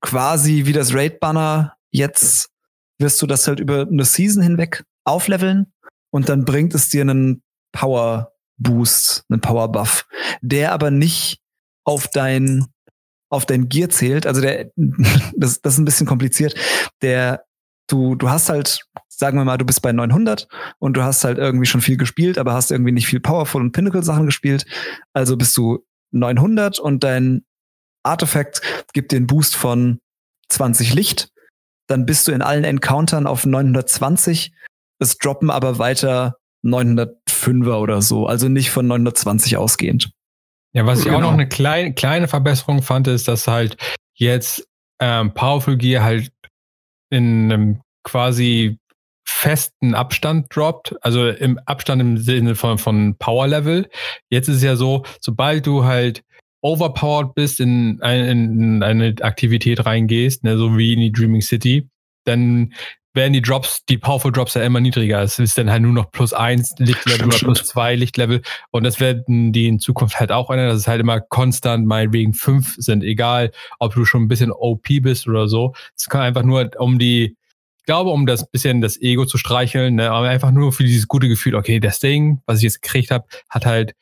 [0.00, 2.50] quasi wie das Raid-Banner jetzt
[2.98, 5.72] wirst du das halt über eine Season hinweg aufleveln
[6.10, 7.42] und dann bringt es dir einen
[7.72, 10.06] Power Boost, einen Power Buff,
[10.40, 11.40] der aber nicht
[11.84, 12.66] auf dein
[13.28, 14.26] auf dein Gear zählt.
[14.26, 14.70] Also der
[15.36, 16.54] das, das ist ein bisschen kompliziert.
[17.02, 17.44] Der
[17.88, 20.46] du du hast halt sagen wir mal, du bist bei 900
[20.78, 23.72] und du hast halt irgendwie schon viel gespielt, aber hast irgendwie nicht viel Powerful und
[23.72, 24.66] Pinnacle Sachen gespielt.
[25.14, 27.44] Also bist du 900 und dein
[28.02, 28.60] Artefakt
[28.92, 30.00] gibt den Boost von
[30.50, 31.30] 20 Licht.
[31.88, 34.52] Dann bist du in allen Encountern auf 920.
[34.98, 40.10] Es droppen aber weiter 905er oder so, also nicht von 920 ausgehend.
[40.76, 41.16] Ja, was ich Genau.
[41.16, 43.78] auch noch eine kleine, kleine Verbesserung fand, ist, dass halt
[44.14, 44.68] jetzt
[45.00, 46.30] ähm, Powerful Gear halt
[47.08, 48.78] in einem quasi
[49.26, 53.88] festen Abstand droppt, also im Abstand im Sinne von, von Power Level.
[54.28, 56.22] Jetzt ist es ja so, sobald du halt
[56.60, 61.88] overpowered bist, in, ein, in eine Aktivität reingehst, ne, so wie in die Dreaming City,
[62.24, 62.74] dann
[63.16, 65.22] werden die Drops, die Powerful Drops ja immer niedriger.
[65.22, 68.42] Es ist dann halt nur noch plus eins Lichtlevel oder plus zwei Lichtlevel.
[68.70, 72.34] Und das werden die in Zukunft halt auch ändern, dass es halt immer konstant meinetwegen
[72.34, 75.74] fünf sind, egal ob du schon ein bisschen OP bist oder so.
[75.96, 77.36] Es kann einfach nur um die,
[77.78, 81.08] ich glaube, um das bisschen das Ego zu streicheln, ne, aber einfach nur für dieses
[81.08, 83.94] gute Gefühl, okay, das Ding, was ich jetzt gekriegt habe, hat halt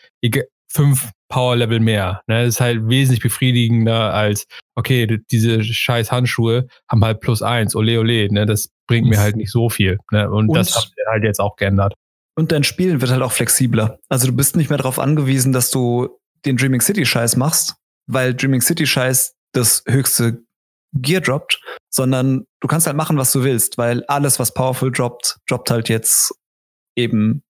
[0.74, 2.22] fünf Power-Level mehr.
[2.26, 2.44] Ne?
[2.44, 4.46] Das ist halt wesentlich befriedigender als,
[4.76, 8.46] okay, diese scheiß Handschuhe haben halt plus eins, ole ole, ne?
[8.46, 9.98] Das bringt mir halt nicht so viel.
[10.10, 10.30] Ne?
[10.30, 11.94] Und, Und- das haben wir halt jetzt auch geändert.
[12.36, 13.98] Und dein Spielen wird halt auch flexibler.
[14.08, 16.08] Also du bist nicht mehr darauf angewiesen, dass du
[16.44, 20.42] den Dreaming City Scheiß machst, weil Dreaming City Scheiß das höchste
[20.92, 21.60] Gear droppt,
[21.90, 25.88] sondern du kannst halt machen, was du willst, weil alles, was Powerful droppt, droppt halt
[25.88, 26.34] jetzt
[26.96, 27.44] eben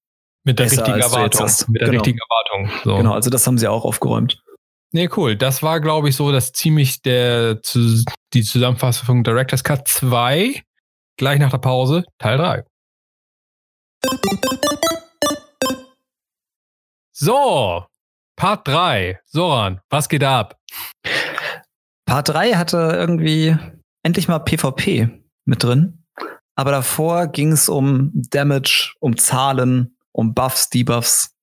[0.45, 1.51] Mit der richtigen Erwartung.
[1.69, 2.03] Mit der Genau.
[2.03, 2.81] richtigen Erwartung.
[2.85, 2.97] So.
[2.99, 4.43] Genau, also das haben sie auch aufgeräumt.
[4.93, 5.37] Nee, cool.
[5.37, 7.57] Das war, glaube ich, so, dass ziemlich der,
[8.33, 10.63] die Zusammenfassung von Director's Cut 2,
[11.19, 12.65] gleich nach der Pause, Teil 3.
[17.13, 17.87] So,
[18.37, 19.21] Part 3.
[19.25, 20.59] Soran, was geht ab?
[22.07, 23.57] Part 3 hatte irgendwie
[24.03, 25.09] endlich mal PvP
[25.45, 26.05] mit drin.
[26.57, 31.35] Aber davor ging es um Damage, um Zahlen, um Buffs, Debuffs.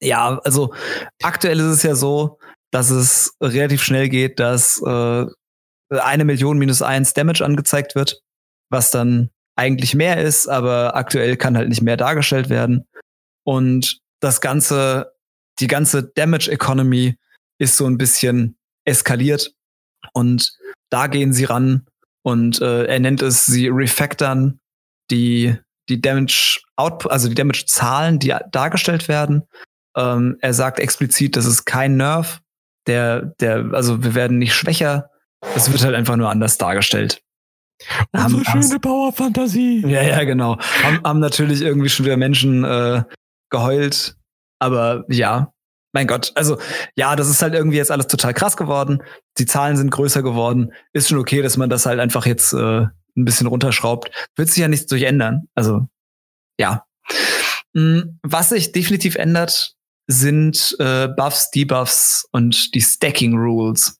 [0.00, 0.74] Ja, also
[1.22, 2.38] aktuell ist es ja so,
[2.70, 5.26] dass es relativ schnell geht, dass äh,
[5.90, 8.20] eine Million minus eins Damage angezeigt wird,
[8.70, 12.86] was dann eigentlich mehr ist, aber aktuell kann halt nicht mehr dargestellt werden.
[13.44, 15.12] Und das ganze,
[15.60, 17.16] die ganze Damage Economy
[17.58, 19.54] ist so ein bisschen eskaliert
[20.12, 20.52] und
[20.90, 21.86] da gehen sie ran
[22.22, 24.60] und äh, er nennt es, sie refactoren
[25.10, 25.56] die,
[25.88, 29.42] die Damage Output, also die Damage Zahlen, die dargestellt werden.
[29.96, 32.40] Ähm, er sagt explizit, das ist kein Nerf,
[32.86, 35.10] der, der, also wir werden nicht schwächer,
[35.54, 37.20] es wird halt einfach nur anders dargestellt.
[38.14, 39.82] Haben- haben's- Power-Fantasie.
[39.86, 40.58] ja, ja, genau.
[40.82, 43.02] Haben, haben natürlich irgendwie schon wieder Menschen äh,
[43.50, 44.16] geheult.
[44.60, 45.52] Aber ja,
[45.92, 46.32] mein Gott.
[46.34, 46.58] Also
[46.96, 49.02] ja, das ist halt irgendwie jetzt alles total krass geworden.
[49.38, 50.72] Die Zahlen sind größer geworden.
[50.92, 52.86] Ist schon okay, dass man das halt einfach jetzt äh,
[53.16, 54.10] ein bisschen runterschraubt.
[54.36, 55.48] Wird sich ja nichts durch ändern.
[55.54, 55.88] Also
[56.58, 56.84] ja.
[57.72, 59.74] Mm, Was sich definitiv ändert,
[60.06, 63.98] sind äh, Buffs, Debuffs und die Stacking Rules.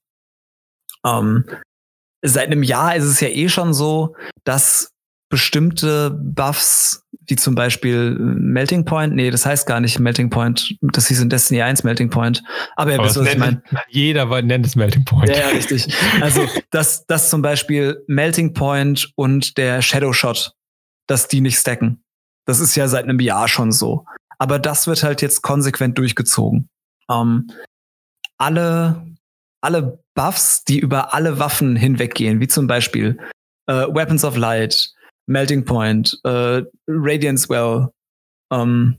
[1.05, 1.45] Ähm,
[2.23, 4.94] seit einem Jahr ist es ja eh schon so, dass
[5.35, 11.09] bestimmte Buffs, wie zum Beispiel Melting Point, nee, das heißt gar nicht Melting Point, das
[11.09, 12.41] hieß in Destiny 1 Melting Point.
[12.76, 13.61] Aber ihr wisst, das was ich meine.
[13.89, 15.28] jeder nennt es Melting Point.
[15.28, 15.93] Ja, ja, richtig.
[16.20, 20.53] Also, dass, dass zum Beispiel Melting Point und der Shadow Shot,
[21.09, 22.05] dass die nicht stacken.
[22.47, 24.05] Das ist ja seit einem Jahr schon so.
[24.39, 26.68] Aber das wird halt jetzt konsequent durchgezogen.
[27.11, 27.49] Ähm,
[28.39, 29.05] alle,
[29.61, 33.18] alle Buffs, die über alle Waffen hinweggehen, wie zum Beispiel
[33.66, 34.95] äh, Weapons of Light,
[35.27, 37.89] Melting Point, äh, Radiance Well,
[38.53, 38.99] ähm,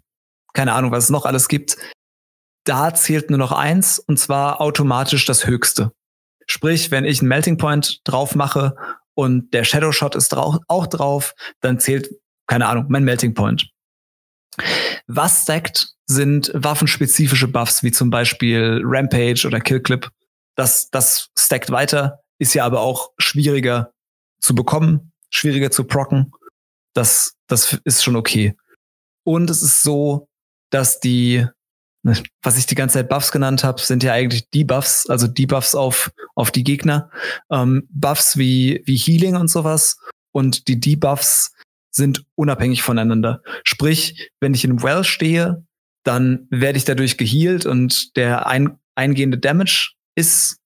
[0.53, 1.77] keine Ahnung, was es noch alles gibt,
[2.65, 5.91] da zählt nur noch eins und zwar automatisch das höchste.
[6.47, 8.75] Sprich, wenn ich einen Melting Point drauf mache
[9.13, 12.09] und der Shadow Shot ist drau auch drauf, dann zählt,
[12.47, 13.69] keine Ahnung, mein Melting Point.
[15.07, 20.07] Was stackt, sind waffenspezifische Buffs, wie zum Beispiel Rampage oder Kill Clip.
[20.55, 23.91] Das, das stackt weiter, ist ja aber auch schwieriger
[24.39, 26.31] zu bekommen, schwieriger zu procken.
[26.93, 28.55] Das, das ist schon okay.
[29.23, 30.29] Und es ist so,
[30.69, 31.45] dass die,
[32.41, 36.11] was ich die ganze Zeit Buffs genannt habe, sind ja eigentlich Debuffs, also Debuffs auf,
[36.35, 37.09] auf die Gegner.
[37.51, 39.97] Ähm, Buffs wie, wie Healing und sowas.
[40.31, 41.53] Und die Debuffs
[41.91, 43.41] sind unabhängig voneinander.
[43.63, 45.65] Sprich, wenn ich in Well stehe,
[46.03, 50.59] dann werde ich dadurch gehealt und der ein, eingehende Damage ist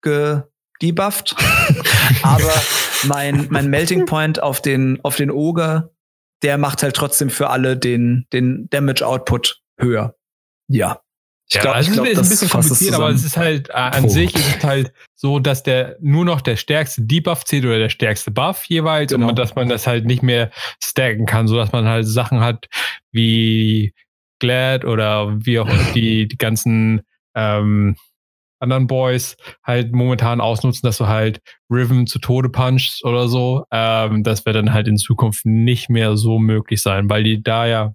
[0.00, 1.36] gedebufft.
[2.22, 2.52] Aber
[3.04, 5.92] mein, mein Melting Point auf den, auf den Ogre,
[6.42, 10.14] der macht halt trotzdem für alle den, den Damage Output höher.
[10.68, 11.00] Ja.
[11.48, 13.68] Ich Ja, glaub- also ich glaub, es ist ein bisschen kompliziert, aber es ist halt
[13.68, 14.08] äh, an Puh.
[14.08, 17.88] sich ist es halt so, dass der nur noch der stärkste Debuff zählt oder der
[17.88, 19.28] stärkste Buff jeweils Genau.
[19.28, 20.50] und dass man das halt nicht mehr
[20.82, 22.66] stacken kann, so dass man halt Sachen hat
[23.12, 23.94] wie
[24.40, 27.02] Glad oder wie auch die, die ganzen
[27.36, 27.96] ähm,
[28.60, 31.40] anderen Boys halt momentan ausnutzen, dass du halt
[31.70, 33.64] Riven zu Tode punchst oder so.
[33.70, 37.66] Ähm, das wird dann halt in Zukunft nicht mehr so möglich sein, weil die da
[37.66, 37.94] ja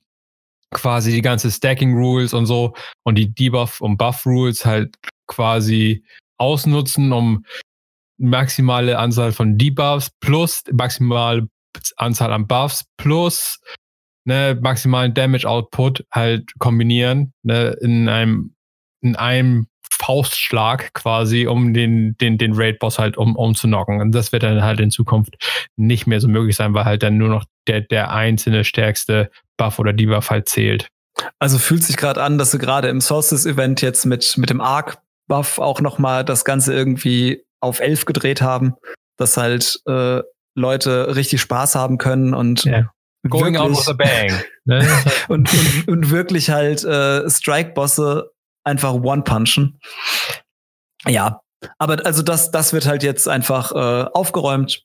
[0.71, 4.95] quasi die ganze Stacking Rules und so und die Debuff und Buff Rules halt
[5.27, 6.03] quasi
[6.37, 7.45] ausnutzen, um
[8.17, 11.47] maximale Anzahl von Debuffs plus maximale
[11.97, 13.59] Anzahl an Buffs plus
[14.25, 18.55] ne, maximalen Damage Output halt kombinieren ne, in einem
[19.01, 24.01] in einem Faustschlag quasi, um den, den, den Raid-Boss halt um, umzunocken.
[24.01, 25.35] Und das wird dann halt in Zukunft
[25.75, 29.79] nicht mehr so möglich sein, weil halt dann nur noch der, der einzelne stärkste Buff
[29.79, 30.87] oder Debuff halt zählt.
[31.39, 35.59] Also fühlt sich gerade an, dass sie gerade im Solstice-Event jetzt mit, mit dem Arc-Buff
[35.59, 38.73] auch noch mal das Ganze irgendwie auf 11 gedreht haben,
[39.17, 40.21] dass halt äh,
[40.55, 42.91] Leute richtig Spaß haben können und Ja.
[43.29, 44.43] Going out wirklich, with a bang.
[44.65, 44.87] Ne?
[45.27, 48.31] und, und, und wirklich halt äh, Strike-Bosse
[48.63, 49.79] einfach one-punchen.
[51.07, 51.41] Ja,
[51.77, 54.83] aber also das, das wird halt jetzt einfach äh, aufgeräumt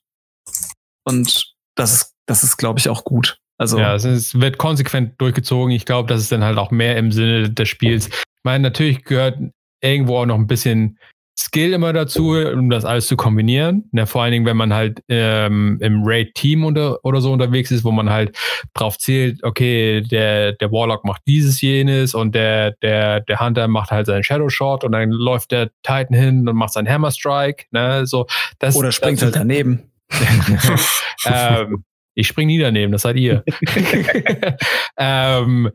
[1.03, 3.39] und das ist, das ist, glaube ich, auch gut.
[3.57, 5.71] Also Ja, es wird konsequent durchgezogen.
[5.71, 8.07] Ich glaube, das ist dann halt auch mehr im Sinne des Spiels.
[8.07, 9.39] Ich meine, natürlich gehört
[9.81, 10.99] irgendwo auch noch ein bisschen
[11.39, 13.89] Skill immer dazu, um das alles zu kombinieren.
[13.93, 17.83] Ja, vor allen Dingen, wenn man halt ähm, im Raid-Team oder, oder so unterwegs ist,
[17.83, 18.35] wo man halt
[18.73, 23.91] drauf zählt, okay, der, der Warlock macht dieses, jenes und der, der, der Hunter macht
[23.91, 27.65] halt seinen Shadow Shot und dann läuft der Titan hin und macht seinen Hammer Strike.
[27.69, 28.07] Ne?
[28.07, 28.25] So,
[28.57, 29.91] das, oder springt das, halt daneben.
[31.25, 31.83] ähm,
[32.15, 33.43] ich spring nie daneben, das seid ihr.
[34.97, 35.69] ähm,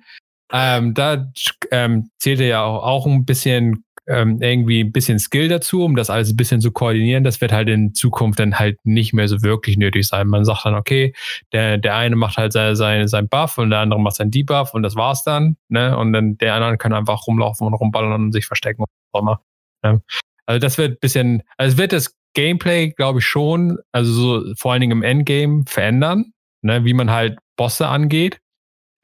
[0.53, 1.25] ähm, da
[1.71, 6.11] ähm, zählt ja auch, auch ein bisschen ähm, irgendwie ein bisschen Skill dazu, um das
[6.11, 7.25] alles ein bisschen zu koordinieren.
[7.25, 10.27] Das wird halt in Zukunft dann halt nicht mehr so wirklich nötig sein.
[10.27, 11.15] Man sagt dann, okay,
[11.53, 14.75] der, der eine macht halt sein, sein, sein Buff und der andere macht sein Debuff
[14.75, 15.57] und das war's dann.
[15.69, 15.97] Ne?
[15.97, 19.23] Und dann der andere kann einfach rumlaufen und rumballern und sich verstecken und was auch
[19.23, 19.41] immer.
[19.83, 20.03] Ne?
[20.47, 24.73] Also das wird ein bisschen, also wird das Gameplay, glaube ich, schon, also so vor
[24.73, 26.33] allen Dingen im Endgame verändern,
[26.63, 28.41] ne, wie man halt Bosse angeht.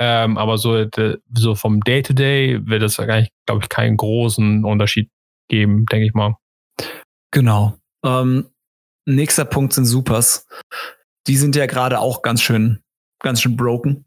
[0.00, 5.10] Ähm, aber so, de, so vom Day-to-Day wird es eigentlich, glaube ich, keinen großen Unterschied
[5.48, 6.36] geben, denke ich mal.
[7.32, 7.76] Genau.
[8.04, 8.50] Ähm,
[9.06, 10.46] nächster Punkt sind Supers.
[11.26, 12.80] Die sind ja gerade auch ganz schön,
[13.20, 14.04] ganz schön broken.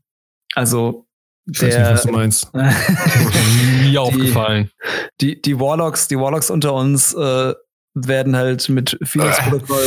[0.56, 1.06] Also
[1.46, 2.54] Ich weiß nicht, was du meinst.
[3.84, 4.72] Nie aufgefallen.
[5.20, 7.54] die, die Warlocks, die Warlocks unter uns äh,
[7.94, 9.84] werden halt mit Phoenix Protocol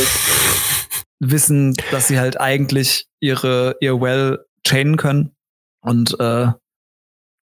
[1.19, 5.34] wissen, dass sie halt eigentlich ihre ihr Well chainen können.
[5.85, 6.47] Und äh,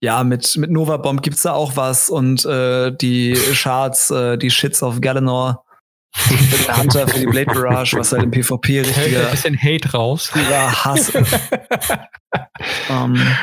[0.03, 4.51] ja, mit, mit Nova Bomb gibt's da auch was und äh, die Shards, äh, die
[4.51, 5.65] Shits auf Galenor,
[6.31, 9.63] mit der Hunter für die Blade Barrage, was halt im PvP Hält ein richtiger, bisschen
[9.63, 10.35] Hate raus.
[10.35, 11.35] richtiger Hass ist.
[12.91, 13.37] ähm,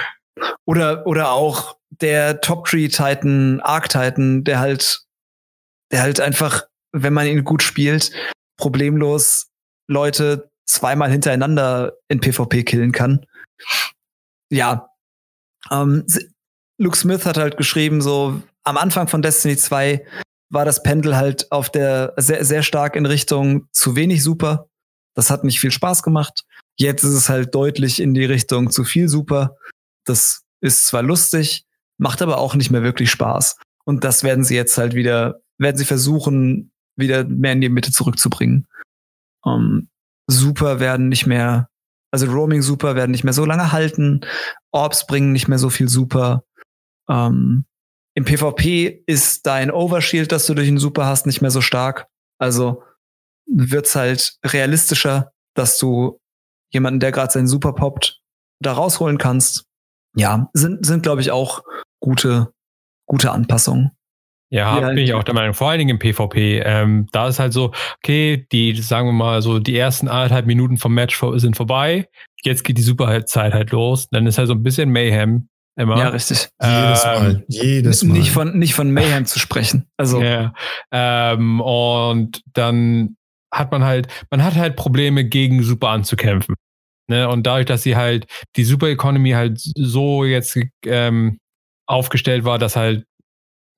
[0.66, 5.02] oder, oder auch der Top Tree Titan, Arc Titan, der halt,
[5.92, 8.12] der halt einfach, wenn man ihn gut spielt,
[8.58, 9.50] problemlos
[9.88, 13.26] Leute zweimal hintereinander in PvP killen kann.
[14.50, 14.90] Ja.
[15.72, 16.06] Ähm,
[16.78, 20.06] Luke Smith hat halt geschrieben, so am Anfang von Destiny 2
[20.50, 24.70] war das Pendel halt auf der sehr, sehr stark in Richtung zu wenig super.
[25.16, 26.46] Das hat nicht viel Spaß gemacht.
[26.78, 29.58] Jetzt ist es halt deutlich in die Richtung zu viel super.
[30.06, 31.66] Das ist zwar lustig,
[31.98, 33.58] macht aber auch nicht mehr wirklich Spaß.
[33.84, 37.92] Und das werden sie jetzt halt wieder, werden sie versuchen, wieder mehr in die Mitte
[37.92, 38.68] zurückzubringen.
[39.42, 39.90] Um, ähm,
[40.28, 41.70] super werden nicht mehr,
[42.12, 44.22] also Roaming Super werden nicht mehr so lange halten.
[44.72, 46.44] Orbs bringen nicht mehr so viel Super.
[47.10, 47.66] Ähm,
[48.16, 52.08] Im PvP ist dein Overshield, das du durch den Super hast, nicht mehr so stark.
[52.40, 52.84] Also
[53.48, 56.20] wird's halt realistischer, dass du
[56.72, 58.22] jemanden, der gerade seinen Super poppt,
[58.62, 59.66] da rausholen kannst.
[60.16, 61.64] Ja, sind, sind glaube ich, auch
[62.00, 62.54] gute,
[63.06, 63.92] gute Anpassungen.
[64.50, 65.54] Ja, ja, bin ich auch der Meinung.
[65.54, 66.60] Vor allen Dingen im PvP.
[66.60, 70.78] Ähm, da ist halt so, okay, die, sagen wir mal, so die ersten anderthalb Minuten
[70.78, 72.08] vom Match sind vorbei.
[72.44, 74.08] Jetzt geht die Superzeit halt los.
[74.10, 75.98] Dann ist halt so ein bisschen Mayhem immer.
[75.98, 76.48] Ja, richtig.
[76.62, 77.46] Jedes ähm, Mal.
[77.50, 78.14] Jedes Mal.
[78.14, 79.88] Nicht von, nicht von Mayhem zu sprechen.
[79.98, 80.22] Also.
[80.22, 80.54] Ja.
[80.92, 83.18] Ähm, und dann
[83.52, 86.56] hat man halt, man hat halt Probleme, gegen Super anzukämpfen.
[87.10, 87.28] Ne?
[87.28, 91.40] Und dadurch, dass sie halt die Super Economy halt so jetzt ähm,
[91.86, 93.06] aufgestellt war, dass halt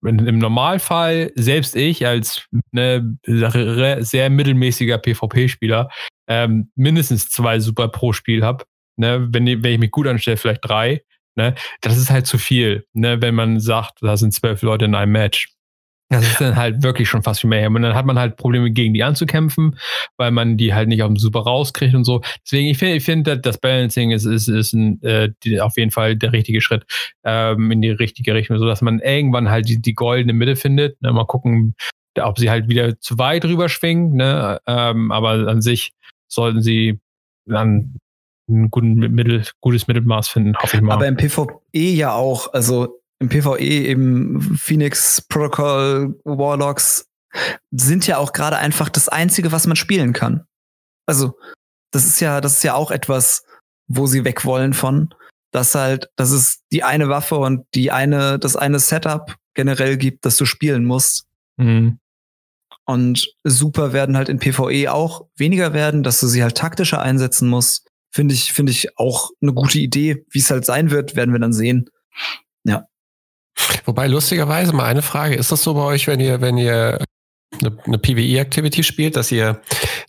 [0.02, 5.90] im Normalfall, selbst ich als ne, sehr mittelmäßiger PvP-Spieler,
[6.28, 8.66] ähm, mindestens zwei Super Pro-Spiel habe.
[8.98, 11.02] Ne, wenn, wenn ich mich gut anstelle, vielleicht drei.
[11.36, 14.96] Ne, das ist halt zu viel, ne, wenn man sagt, da sind zwölf Leute in
[14.96, 15.54] einem Match.
[16.12, 17.76] Das ist dann halt wirklich schon fast wie Mayhem.
[17.76, 19.78] Und dann hat man halt Probleme, gegen die anzukämpfen,
[20.18, 22.22] weil man die halt nicht auf dem Super rauskriegt und so.
[22.44, 25.92] Deswegen, ich finde, ich finde, das Balancing ist, ist, ist ein, äh, die, auf jeden
[25.92, 26.86] Fall der richtige Schritt
[27.24, 31.00] ähm, in die richtige Richtung, so dass man irgendwann halt die, die goldene Mitte findet.
[31.02, 31.14] Ne?
[31.14, 31.76] Mal gucken,
[32.20, 34.16] ob sie halt wieder zu weit rüber schwingen.
[34.16, 34.60] Ne?
[34.66, 35.92] Ähm, aber an sich
[36.28, 37.00] sollten sie
[37.46, 37.98] dann
[38.50, 40.96] ein guten Mittel, gutes Mittelmaß finden, hoffe ich mal.
[40.96, 42.52] Aber im PvE ja auch.
[42.52, 47.08] Also im PvE eben Phoenix Protocol Warlocks
[47.72, 50.46] sind ja auch gerade einfach das einzige, was man spielen kann.
[51.06, 51.38] Also,
[51.92, 53.44] das ist ja, das ist ja auch etwas,
[53.88, 55.14] wo sie weg wollen von,
[55.52, 60.26] dass halt, dass es die eine Waffe und die eine, das eine Setup generell gibt,
[60.26, 61.26] das du spielen musst.
[61.58, 62.00] Mhm.
[62.86, 67.48] Und super werden halt in PvE auch weniger werden, dass du sie halt taktischer einsetzen
[67.48, 67.88] musst.
[68.12, 70.26] Finde ich, finde ich auch eine gute Idee.
[70.32, 71.90] Wie es halt sein wird, werden wir dann sehen.
[72.64, 72.88] Ja.
[73.86, 77.00] Wobei lustigerweise mal eine Frage, ist das so bei euch, wenn ihr, wenn ihr
[77.60, 79.62] eine, eine PvE-Activity spielt, dass ihr,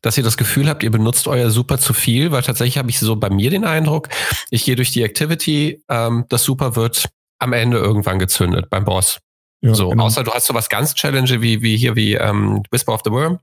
[0.02, 2.98] dass ihr das Gefühl habt, ihr benutzt euer Super zu viel, weil tatsächlich habe ich
[2.98, 4.08] so bei mir den Eindruck,
[4.50, 9.20] ich gehe durch die Activity, ähm, das Super wird am Ende irgendwann gezündet beim Boss.
[9.62, 10.04] Ja, so, genau.
[10.04, 13.40] außer du hast sowas ganz Challenge wie, wie hier, wie ähm, Whisper of the Worm,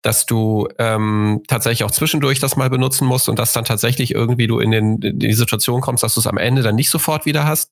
[0.00, 4.46] dass du ähm, tatsächlich auch zwischendurch das mal benutzen musst und dass dann tatsächlich irgendwie
[4.46, 7.26] du in, den, in die Situation kommst, dass du es am Ende dann nicht sofort
[7.26, 7.70] wieder hast.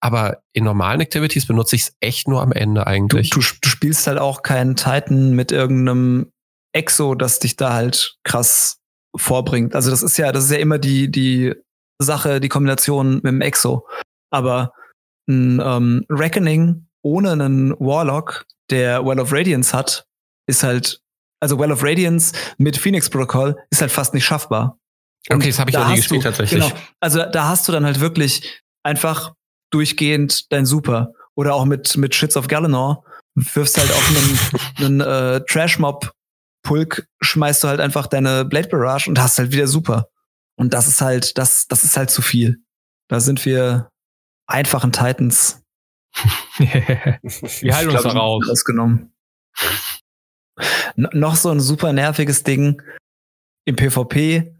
[0.00, 3.30] Aber in normalen Activities benutze ich es echt nur am Ende eigentlich.
[3.30, 6.32] Du, du, du spielst halt auch keinen Titan mit irgendeinem
[6.72, 8.78] Exo, das dich da halt krass
[9.16, 9.74] vorbringt.
[9.74, 11.54] Also das ist ja, das ist ja immer die, die
[11.98, 13.86] Sache, die Kombination mit dem Exo.
[14.30, 14.72] Aber
[15.28, 20.06] ein ähm, Reckoning ohne einen Warlock, der Well of Radiance hat,
[20.48, 21.00] ist halt,
[21.40, 24.78] also Well of Radiance mit Phoenix Protocol ist halt fast nicht schaffbar.
[25.28, 26.62] Und okay, das habe ich da nie gespielt du, tatsächlich.
[26.62, 29.34] Genau, also da hast du dann halt wirklich einfach
[29.76, 31.12] durchgehend dein Super.
[31.34, 33.04] Oder auch mit, mit Shits of Galenor
[33.34, 39.20] wirfst halt auf einen, einen äh, Trash-Mob-Pulk, schmeißt du halt einfach deine Blade Barrage und
[39.20, 40.08] hast halt wieder Super.
[40.56, 42.62] Und das ist halt, das, das ist halt zu viel.
[43.08, 43.90] Da sind wir
[44.46, 45.62] einfachen Titans
[46.58, 48.48] Wir halten uns da raus.
[48.48, 49.12] Ausgenommen.
[50.96, 52.80] noch so ein super nerviges Ding
[53.66, 54.54] im PvP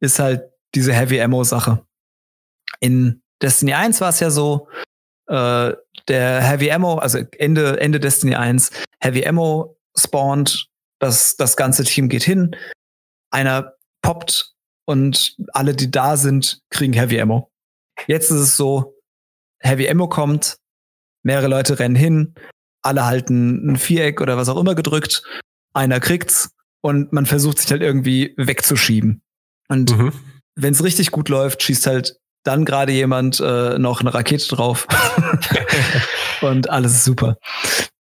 [0.00, 0.42] ist halt
[0.74, 1.86] diese Heavy Ammo Sache.
[2.80, 4.68] In Destiny 1 war es ja so,
[5.26, 5.72] äh,
[6.08, 8.70] der Heavy Ammo, also Ende, Ende Destiny 1,
[9.00, 10.68] Heavy Ammo spawnt,
[10.98, 12.56] das, das ganze Team geht hin,
[13.30, 17.50] einer poppt und alle, die da sind, kriegen Heavy Ammo.
[18.06, 18.98] Jetzt ist es so,
[19.60, 20.58] Heavy Ammo kommt,
[21.22, 22.34] mehrere Leute rennen hin,
[22.82, 25.22] alle halten ein Viereck oder was auch immer gedrückt,
[25.72, 29.22] einer kriegt's und man versucht sich halt irgendwie wegzuschieben.
[29.68, 30.12] Und mhm.
[30.56, 34.86] wenn es richtig gut läuft, schießt halt dann gerade jemand äh, noch eine Rakete drauf
[36.40, 37.36] und alles ist super.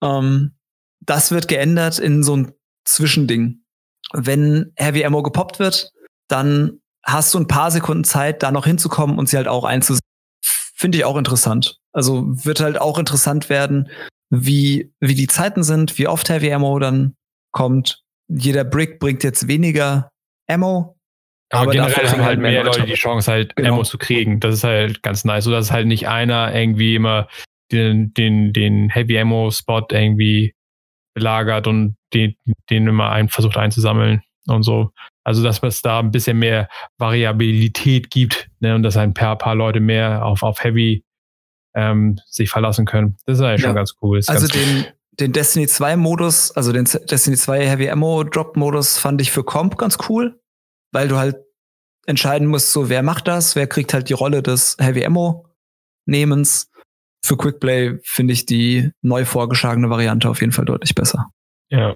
[0.03, 0.57] Ähm,
[1.01, 2.53] das wird geändert in so ein
[2.85, 3.63] Zwischending.
[4.13, 5.91] Wenn Heavy Ammo gepoppt wird,
[6.29, 10.07] dann hast du ein paar Sekunden Zeit, da noch hinzukommen und sie halt auch einzusetzen.
[10.45, 11.79] Finde ich auch interessant.
[11.93, 13.89] Also wird halt auch interessant werden,
[14.31, 17.15] wie, wie die Zeiten sind, wie oft Heavy Ammo dann
[17.53, 18.03] kommt.
[18.29, 20.09] Jeder Brick bringt jetzt weniger
[20.49, 20.97] Ammo,
[21.53, 23.75] Aber, generell haben halt halt mehr mehr Leute die Chance, halt Genau.
[23.75, 24.41] Ammo zu kriegen.
[24.41, 25.45] Das ist halt ganz nice.
[25.45, 27.29] So dass halt nicht einer irgendwie immer
[27.71, 30.55] den, den, den Heavy Ammo Spot irgendwie
[31.15, 32.35] belagert und den,
[32.71, 34.91] den immer ein, versucht einzusammeln und so.
[35.25, 39.55] Also, dass es da ein bisschen mehr Variabilität gibt ne, und dass ein paar, paar
[39.55, 41.05] Leute mehr auf, auf Heavy
[41.75, 43.17] ähm, sich verlassen können.
[43.27, 43.69] Das ist eigentlich Ja.
[43.69, 44.19] schon ganz cool.
[44.19, 44.87] Ist Also ganz den,
[45.21, 49.45] den Destiny 2 Modus, also den Destiny 2 Heavy Ammo Drop Modus fand ich für
[49.45, 50.41] Comp ganz cool,
[50.93, 51.37] weil du halt
[52.07, 55.47] entscheiden musst, so wer macht das, wer kriegt halt die Rolle des Heavy Ammo
[56.07, 56.71] Nehmens.
[57.25, 61.31] Für Quickplay finde ich die neu vorgeschlagene Variante auf jeden Fall deutlich besser.
[61.71, 61.95] Ja.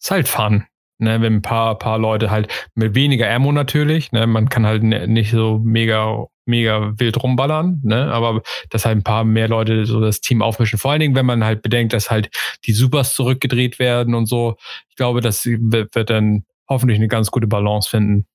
[0.00, 0.64] Ist halt fun.
[1.00, 4.82] Ne, wenn ein paar, paar Leute halt mit weniger Ammo natürlich, ne, man kann halt
[4.82, 10.00] nicht so mega, mega wild rumballern, ne, aber dass halt ein paar mehr Leute so
[10.00, 10.76] das Team aufmischen.
[10.76, 12.30] Vor allen Dingen, wenn man halt bedenkt, dass halt
[12.64, 14.56] die Supers zurückgedreht werden und so.
[14.88, 18.26] Ich glaube, das wird, wird dann hoffentlich eine ganz gute Balance finden.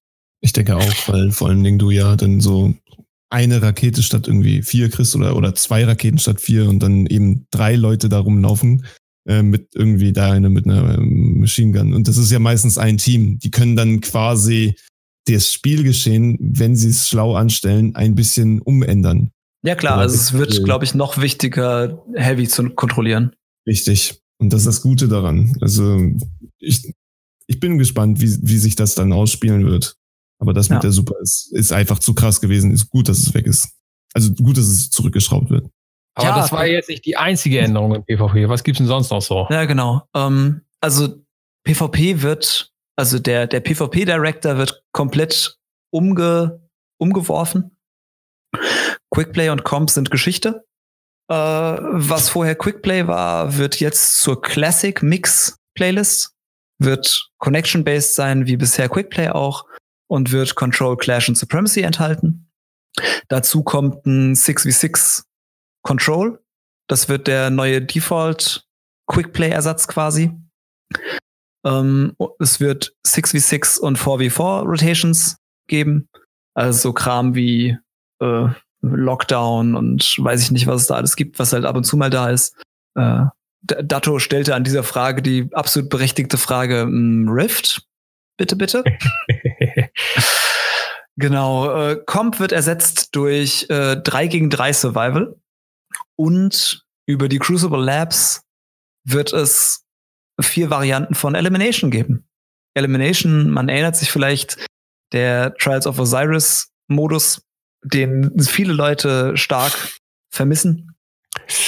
[0.44, 2.74] Ich denke auch, weil vor allen Dingen du ja dann so
[3.30, 7.48] eine Rakete statt irgendwie vier kriegst oder, oder zwei Raketen statt vier und dann eben
[7.50, 8.86] drei Leute da rumlaufen
[9.26, 11.94] äh, mit irgendwie da eine mit einer ähm, Machine Gun.
[11.94, 13.40] Und das ist ja meistens ein Team.
[13.40, 14.76] Die können dann quasi
[15.28, 19.32] das Spielgeschehen, wenn sie es schlau anstellen, ein bisschen umändern.
[19.66, 23.34] Ja klar, also es wird, glaube ich, noch wichtiger, Heavy zu kontrollieren.
[23.66, 24.20] Richtig.
[24.40, 25.56] Und das ist das Gute daran.
[25.62, 26.02] Also
[26.60, 26.94] ich,
[27.48, 29.96] ich bin gespannt, wie, wie sich das dann ausspielen wird.
[30.44, 30.82] Aber das mit Ja.
[30.82, 32.72] der Super ist, ist einfach zu krass gewesen.
[32.72, 33.70] Ist gut, dass es weg ist.
[34.14, 35.70] Also gut, dass es zurückgeschraubt wird.
[36.16, 38.50] Aber Ja, das war jetzt nicht die einzige Änderung im PvP.
[38.50, 39.48] Was gibt's denn sonst noch so?
[39.50, 40.02] Ja, genau.
[40.14, 41.24] Ähm, also
[41.64, 45.58] PvP wird, also der, der PvP-Director wird komplett
[45.94, 46.60] umge,
[47.00, 47.78] umgeworfen.
[49.12, 50.66] Quickplay und Comp sind Geschichte.
[51.30, 56.32] Äh, was vorher Quickplay war, wird jetzt zur Classic Mix Playlist.
[56.80, 59.64] Wird Connection-based sein, wie bisher Quickplay auch.
[60.14, 62.48] Und wird Control, Clash und Supremacy enthalten.
[63.30, 65.24] Dazu kommt ein 6v6
[65.82, 66.40] Control.
[66.88, 68.68] Das wird der neue Default
[69.08, 70.30] Quickplay-Ersatz quasi.
[71.66, 75.38] Ähm, es wird 6v6 und 4v4 Rotations
[75.68, 76.08] geben.
[76.54, 77.76] Also so Kram wie
[78.22, 78.48] äh,
[78.84, 81.98] Lockdown und weiß ich nicht, was es da alles gibt, was halt ab und zu
[81.98, 82.56] mal da ist.
[82.94, 83.26] Äh,
[83.64, 87.88] Datto stellte an dieser Frage die absolut berechtigte Frage, mh, Rift?
[88.38, 88.84] Bitte, bitte?
[91.16, 95.36] Genau, äh, Comp wird ersetzt durch äh, 3 gegen 3 Survival
[96.16, 98.42] und über die Crucible Labs
[99.06, 99.86] wird es
[100.42, 102.28] vier Varianten von Elimination geben.
[102.76, 104.66] Elimination, man erinnert sich vielleicht,
[105.12, 107.46] der Trials of Osiris Modus,
[107.84, 109.74] den viele Leute stark
[110.32, 110.96] vermissen,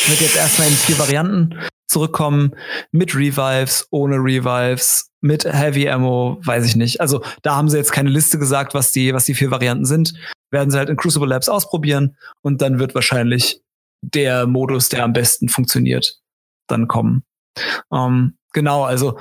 [0.07, 2.55] wird jetzt erstmal in vier Varianten zurückkommen,
[2.91, 7.01] mit Revives, ohne Revives, mit Heavy Ammo, weiß ich nicht.
[7.01, 10.13] Also da haben sie jetzt keine Liste gesagt, was die, was die vier Varianten sind.
[10.51, 13.61] Werden sie halt in Crucible Labs ausprobieren und dann wird wahrscheinlich
[14.01, 16.21] der Modus, der am besten funktioniert,
[16.67, 17.23] dann kommen.
[17.91, 19.17] Ähm, genau, also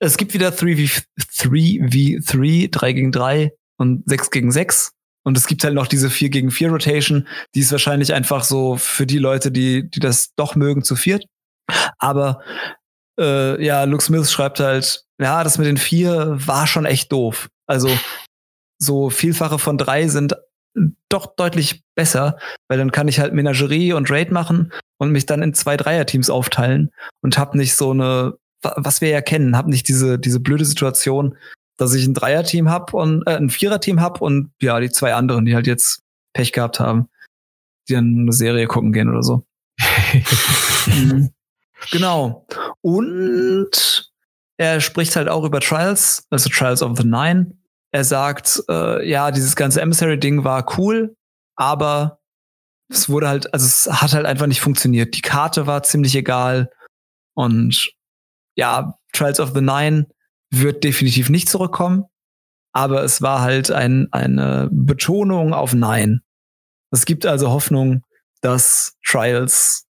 [0.00, 4.92] es gibt wieder 3v, 3v3, 3 gegen 3 und 6 gegen 6.
[5.22, 8.76] Und es gibt halt noch diese 4 gegen 4 Rotation, die ist wahrscheinlich einfach so
[8.76, 11.26] für die Leute, die, die das doch mögen, zu viert.
[11.98, 12.40] Aber
[13.18, 17.48] äh, ja, Luke Smith schreibt halt, ja, das mit den vier war schon echt doof.
[17.66, 17.88] Also
[18.78, 20.36] so Vielfache von drei sind
[21.08, 22.36] doch deutlich besser,
[22.68, 26.28] weil dann kann ich halt Menagerie und Raid machen und mich dann in zwei Dreierteams
[26.28, 26.90] aufteilen
[27.22, 30.66] und hab nicht so eine, wa- was wir ja kennen, hab nicht diese, diese blöde
[30.66, 31.38] Situation,
[31.78, 35.46] dass ich ein Dreierteam hab und äh, ein Viererteam hab und ja, die zwei anderen,
[35.46, 36.02] die halt jetzt
[36.34, 37.08] Pech gehabt haben,
[37.88, 39.44] die dann eine Serie gucken gehen oder so.
[40.86, 41.30] Mhm.
[41.90, 42.46] Genau.
[42.80, 44.10] Und
[44.58, 47.56] er spricht halt auch über Trials, also Trials of the Nine.
[47.92, 51.16] Er sagt, äh, ja, dieses ganze Emissary-Ding war cool,
[51.56, 52.20] aber
[52.88, 55.16] es wurde halt, also es hat halt einfach nicht funktioniert.
[55.16, 56.70] Die Karte war ziemlich egal
[57.34, 57.90] und
[58.56, 60.06] ja, Trials of the Nine
[60.50, 62.04] wird definitiv nicht zurückkommen,
[62.72, 66.20] aber es war halt ein, eine Betonung auf Nein.
[66.90, 68.02] Es gibt also Hoffnung,
[68.40, 69.86] dass Trials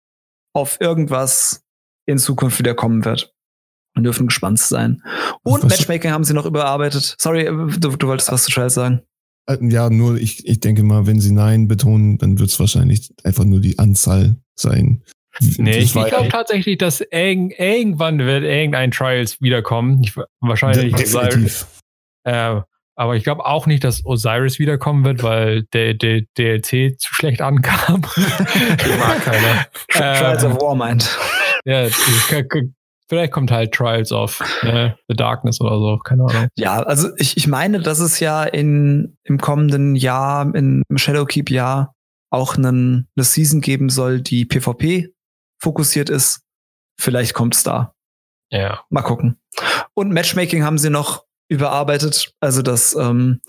[0.54, 1.63] auf irgendwas
[2.06, 3.34] in Zukunft wieder kommen wird.
[3.96, 5.04] Wir dürfen gespannt sein.
[5.44, 7.16] Und Was- Matchmaking haben sie noch überarbeitet.
[7.20, 9.02] Sorry, äh, du, du wolltest was zu Trials sagen.
[9.48, 13.14] Äh, Ja, nur ich, ich denke mal, wenn sie Nein betonen, dann wird es wahrscheinlich
[13.24, 15.04] einfach nur die Anzahl sein.
[15.58, 20.02] Nee, ich, ich glaube tatsächlich, dass irg irgendwann wird irgendein Trials wiederkommen.
[20.04, 21.68] Ich, wahrscheinlich Osiris, definitiv.
[22.26, 22.62] äh,
[22.96, 27.42] aber ich glaube auch nicht, dass Osiris wiederkommen wird, weil der, der DLC zu schlecht
[27.42, 28.04] ankam.
[28.16, 29.66] Die mag keiner.
[29.90, 31.18] Trials Ähm, of War meint.
[31.66, 31.88] Ja,
[33.10, 36.48] Vielleicht kommt halt Trials of äh, The Darkness oder so, keine Ahnung.
[36.56, 41.94] Ja, also ich, ich meine, dass es ja in, im kommenden Jahr, in, im Shadowkeep-Jahr,
[42.32, 45.14] auch einen, eine Season geben soll, die PvP
[45.62, 46.42] fokussiert ist.
[47.00, 47.94] Vielleicht kommt es da.
[48.50, 48.84] Ja.
[48.90, 49.38] Mal gucken.
[49.94, 52.34] Und Matchmaking haben sie noch überarbeitet.
[52.40, 53.42] Also das ähm,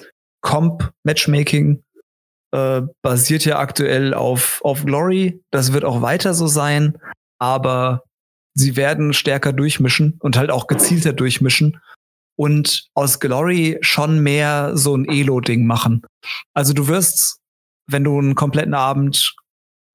[0.43, 1.83] Comp-Matchmaking
[2.53, 5.43] äh, basiert ja aktuell auf, auf Glory.
[5.51, 6.99] Das wird auch weiter so sein.
[7.39, 8.05] Aber
[8.55, 11.81] sie werden stärker durchmischen und halt auch gezielter durchmischen
[12.37, 16.03] und aus Glory schon mehr so ein Elo-Ding machen.
[16.53, 17.39] Also du wirst,
[17.87, 19.35] wenn du einen kompletten Abend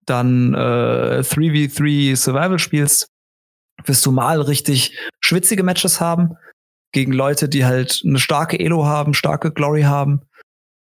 [0.06, 3.08] dann äh, 3v3 Survival spielst,
[3.86, 6.36] wirst du mal richtig schwitzige Matches haben
[6.92, 10.22] gegen Leute, die halt eine starke Elo haben, starke Glory haben.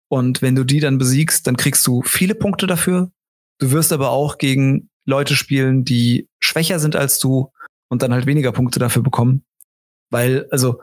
[0.08, 3.10] Und wenn du die dann besiegst, dann kriegst du viele Punkte dafür.
[3.58, 7.50] Du wirst aber auch gegen Leute spielen, die schwächer sind als du
[7.88, 9.44] und dann halt weniger Punkte dafür bekommen.
[10.10, 10.80] Weil, also,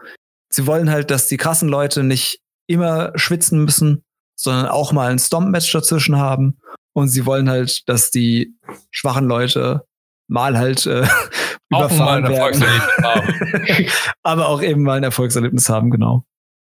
[0.49, 4.03] sie wollen halt, dass die krassen Leute nicht immer schwitzen müssen,
[4.36, 6.57] sondern auch mal ein Stomp-Match dazwischen haben.
[6.93, 8.55] Und sie wollen halt, dass die
[8.91, 9.86] schwachen Leute
[10.28, 11.07] mal halt äh,
[11.70, 12.64] überfahren werden.
[14.24, 16.26] Aber auch eben mal ein Erfolgserlebnis haben, genau.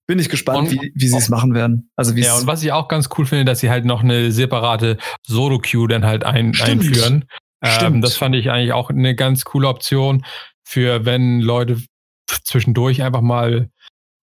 [0.06, 1.90] Bin ich gespannt, Und- wie, wie sie es machen werden.
[1.96, 4.98] Also Ja, und was ich auch ganz cool finde, dass sie halt noch eine separate
[5.26, 6.54] Solo-Queue dann halt ein,
[7.64, 7.96] Stimmt.
[7.96, 10.24] Ähm, das fand ich eigentlich auch eine ganz coole Option
[10.64, 11.78] für, wenn Leute
[12.26, 13.70] zwischendurch einfach mal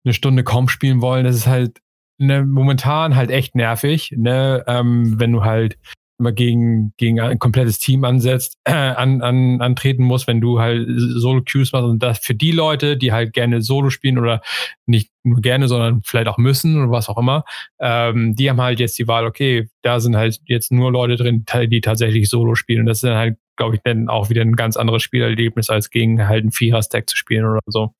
[0.03, 1.25] eine Stunde kaum spielen wollen.
[1.25, 1.79] Das ist halt
[2.17, 5.77] ne, momentan halt echt nervig, ne, ähm, wenn du halt
[6.19, 10.87] immer gegen, gegen ein komplettes Team ansetzt, äh, an, an, antreten musst, wenn du halt
[10.87, 14.41] Solo-Queues machst und das für die Leute, die halt gerne Solo spielen oder
[14.85, 17.45] nicht nur gerne, sondern vielleicht auch müssen oder was auch immer,
[17.79, 21.45] ähm, die haben halt jetzt die Wahl, okay, da sind halt jetzt nur Leute drin,
[21.67, 22.81] die tatsächlich Solo spielen.
[22.81, 25.89] Und das ist dann halt, glaube ich, dann auch wieder ein ganz anderes Spielerlebnis, als
[25.89, 27.93] gegen halt einen Vierer-Stack zu spielen oder so.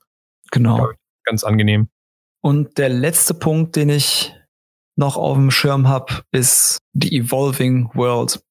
[0.51, 0.89] genau.
[1.25, 1.89] Ganz angenehm.
[2.41, 4.33] Und der letzte Punkt, den ich
[4.99, 8.43] noch auf dem Schirm habe, ist die Evolving World.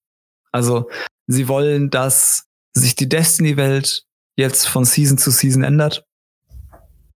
[0.51, 0.89] Also
[1.27, 4.05] sie wollen, dass sich die Destiny-Welt
[4.37, 6.05] jetzt von Season zu Season ändert.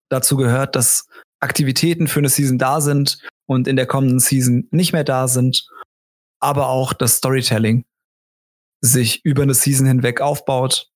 [0.09, 1.07] Dazu gehört, dass
[1.41, 5.69] Aktivitäten für eine Season da sind und in der kommenden Season nicht mehr da sind,
[6.41, 7.85] aber auch das Storytelling
[8.81, 10.89] sich über eine Season hinweg aufbaut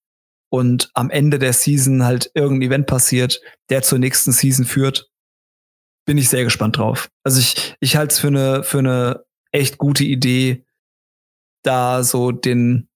[0.48, 5.11] und am Ende der Season halt irgendein Event passiert, der zur nächsten Season führt
[6.04, 7.08] bin ich sehr gespannt drauf.
[7.24, 10.64] Also ich, ich halte es für eine, für eine echt gute Idee,
[11.62, 12.88] da so den,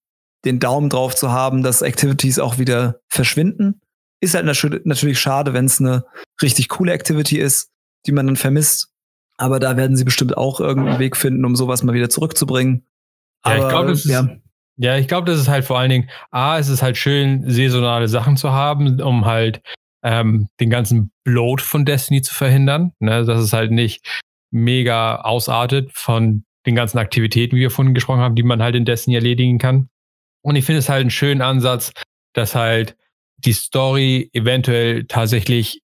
[0.45, 3.81] den Daumen drauf zu haben, dass Activities auch wieder verschwinden.
[4.21, 6.05] Ist halt natür- natürlich schade, wenn es eine
[6.41, 7.71] richtig coole Activity ist,
[8.05, 8.89] die man dann vermisst.
[9.37, 12.85] Aber da werden sie bestimmt auch irgendeinen Weg finden, um sowas mal wieder zurückzubringen.
[13.45, 14.27] Ja, ich Aber, glaub, das ist- ja,
[14.79, 18.07] Ja, ich glaube, das ist halt vor allen Dingen, A, es ist halt schön, saisonale
[18.07, 19.61] Sachen zu haben, um halt
[20.03, 22.93] ähm, den ganzen Bloat von Destiny zu verhindern.
[22.99, 23.25] Ne?
[23.25, 28.35] Dass es halt nicht mega ausartet von den ganzen Aktivitäten, wie wir vorhin gesprochen haben,
[28.35, 29.89] die man halt in Destiny erledigen kann.
[30.43, 31.91] Und ich finde es halt einen schönen Ansatz,
[32.33, 32.95] dass halt
[33.37, 35.81] die Story eventuell tatsächlich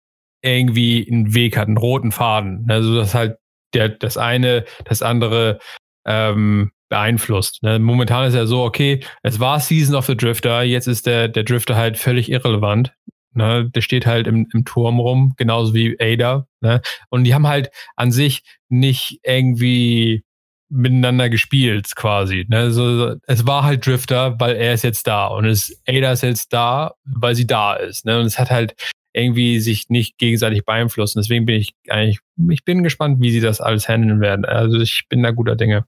[0.42, 2.66] irgendwie einen Weg hat, einen roten Faden.
[2.68, 3.38] Also dass halt
[3.74, 5.58] der, das eine, das andere
[6.06, 7.62] ähm, beeinflusst.
[7.62, 7.78] Ne?
[7.78, 11.44] Momentan ist ja so, okay, es war Season of the Drifter, jetzt ist der, der
[11.44, 12.92] Drifter halt völlig irrelevant.
[13.38, 13.70] Ne?
[13.70, 16.46] Der steht halt im, im Turm rum, genauso wie Ada.
[16.60, 16.82] Ne?
[17.08, 20.24] Und die haben halt an sich nicht irgendwie
[20.68, 22.44] miteinander gespielt, quasi.
[22.48, 22.72] Ne?
[22.72, 25.28] So, es war halt Drifter, weil er ist jetzt da.
[25.28, 28.04] Und es, Ada ist jetzt da, weil sie da ist.
[28.04, 28.18] Ne?
[28.18, 28.74] Und es hat halt
[29.12, 31.20] irgendwie sich nicht gegenseitig beeinflussen.
[31.20, 32.18] Deswegen bin ich eigentlich,
[32.50, 34.44] ich bin gespannt, wie sie das alles handeln werden.
[34.44, 35.84] Also ich bin da guter Dinge.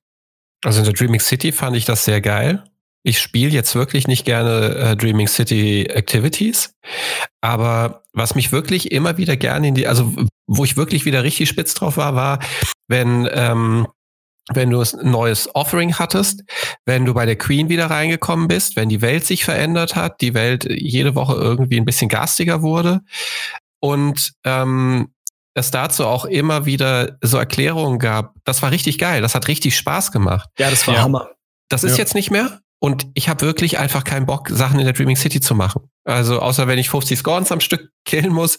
[0.65, 2.63] Also in der Dreaming City fand ich das sehr geil.
[3.03, 6.75] Ich spiele jetzt wirklich nicht gerne äh, Dreaming City Activities,
[7.41, 10.13] aber was mich wirklich immer wieder gerne in die, also
[10.47, 12.39] wo ich wirklich wieder richtig spitz drauf war, war,
[12.89, 13.87] wenn ähm,
[14.53, 16.43] wenn du ein neues Offering hattest,
[16.85, 20.35] wenn du bei der Queen wieder reingekommen bist, wenn die Welt sich verändert hat, die
[20.35, 23.01] Welt jede Woche irgendwie ein bisschen garstiger wurde
[23.81, 25.13] und ähm,
[25.55, 28.35] es dazu auch immer wieder so Erklärungen gab.
[28.45, 29.21] Das war richtig geil.
[29.23, 30.49] Das hat richtig Spaß gemacht.
[30.59, 31.03] ja, das war Ja.
[31.03, 31.31] Hammer.
[31.69, 31.99] Das ist Ja.
[31.99, 32.61] jetzt nicht mehr.
[32.83, 35.83] Und ich habe wirklich einfach keinen Bock, Sachen in der Dreaming City zu machen.
[36.05, 38.59] Also außer wenn ich 50 Scorns am Stück killen muss.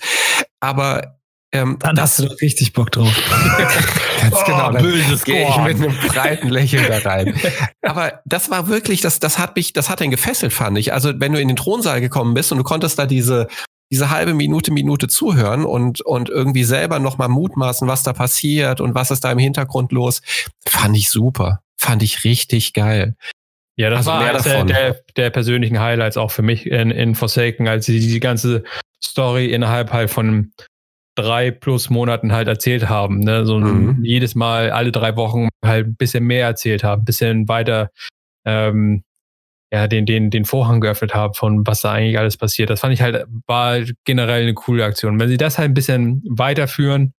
[0.59, 1.17] Aber
[1.53, 3.13] ähm, Dann hast du doch richtig Bock drauf.
[4.21, 7.35] ganz Oh, genau, böses gehe ich mit einem breiten Lächeln da rein.
[7.81, 10.93] Aber das war wirklich, das, das hat mich, das hat einen gefesselt, fand ich.
[10.93, 13.47] Also wenn du in den Thronsaal gekommen bist und du konntest da diese
[13.91, 18.95] diese halbe Minute, Minute zuhören und, und irgendwie selber nochmal mutmaßen, was da passiert und
[18.95, 20.21] was ist da im Hintergrund los,
[20.65, 21.61] fand ich super.
[21.77, 23.15] Fand ich richtig geil.
[23.81, 27.15] Ja, das Also war eines der, der, der persönlichen Highlights auch für mich in, in
[27.15, 28.63] Forsaken, als sie die ganze
[29.03, 30.51] Story innerhalb halt von
[31.15, 33.21] drei plus Monaten halt erzählt haben.
[33.21, 33.43] Ne?
[33.47, 34.03] So Mhm.
[34.03, 37.89] jedes Mal alle drei Wochen halt ein bisschen mehr erzählt haben, ein bisschen weiter
[38.45, 39.03] ähm,
[39.73, 42.69] ja, den, den, den Vorhang geöffnet haben von was da eigentlich alles passiert.
[42.69, 45.19] Das fand ich halt, war generell eine coole Aktion.
[45.19, 47.13] Wenn sie das halt ein bisschen weiterführen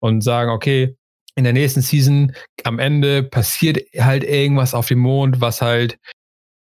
[0.00, 0.96] und sagen, okay,
[1.36, 2.34] in der nächsten Season
[2.64, 5.98] am Ende passiert halt irgendwas auf dem Mond, was halt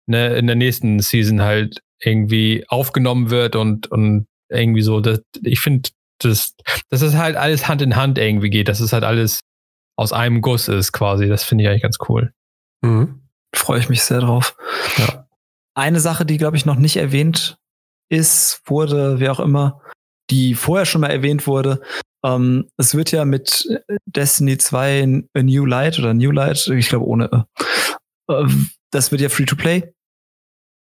[0.07, 5.01] ne, in der nächsten Season halt irgendwie aufgenommen wird und, und irgendwie so.
[5.01, 6.55] Das, ich finde, das,
[6.91, 9.43] dass es halt alles Hand in Hand irgendwie geht, dass es halt alles
[9.97, 11.29] aus einem Guss ist quasi.
[11.29, 12.33] Das finde ich eigentlich ganz cool.
[12.83, 13.21] Mhm.
[13.55, 14.57] Freue ich mich sehr drauf.
[14.97, 15.29] Ja.
[15.75, 17.57] Eine Sache, die, glaube ich, noch nicht erwähnt
[18.09, 19.81] ist, wurde, wie auch immer,
[20.31, 21.81] die vorher schon mal erwähnt wurde.
[22.25, 23.69] Ähm, es wird ja mit
[24.07, 27.47] Destiny 2 A New Light oder New Light, ich glaube ohne,
[28.29, 28.49] äh, äh,
[28.91, 29.93] das wird ja free to play.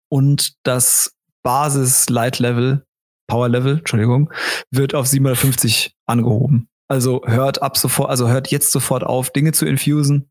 [0.09, 2.85] Und das Basis Light Level,
[3.27, 4.31] Power Level, Entschuldigung,
[4.69, 6.67] wird auf 750 angehoben.
[6.87, 10.29] Also hört ab sofort, also hört jetzt sofort auf, Dinge zu infusen.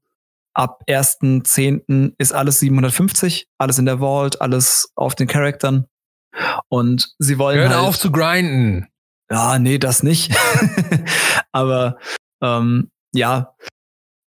[0.52, 2.12] Ab 1.10.
[2.18, 5.86] ist alles 750, alles in der Vault, alles auf den Charaktern.
[6.68, 8.88] Und sie wollen Hört halt, auf zu grinden.
[9.30, 10.32] ja, nee, das nicht.
[11.52, 11.98] Aber
[12.42, 13.54] ähm, ja,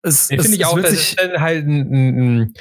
[0.04, 2.20] es, Nee, es, finde ich es auch, wird dass sich, es dann halt ein, ein,
[2.42, 2.54] ein,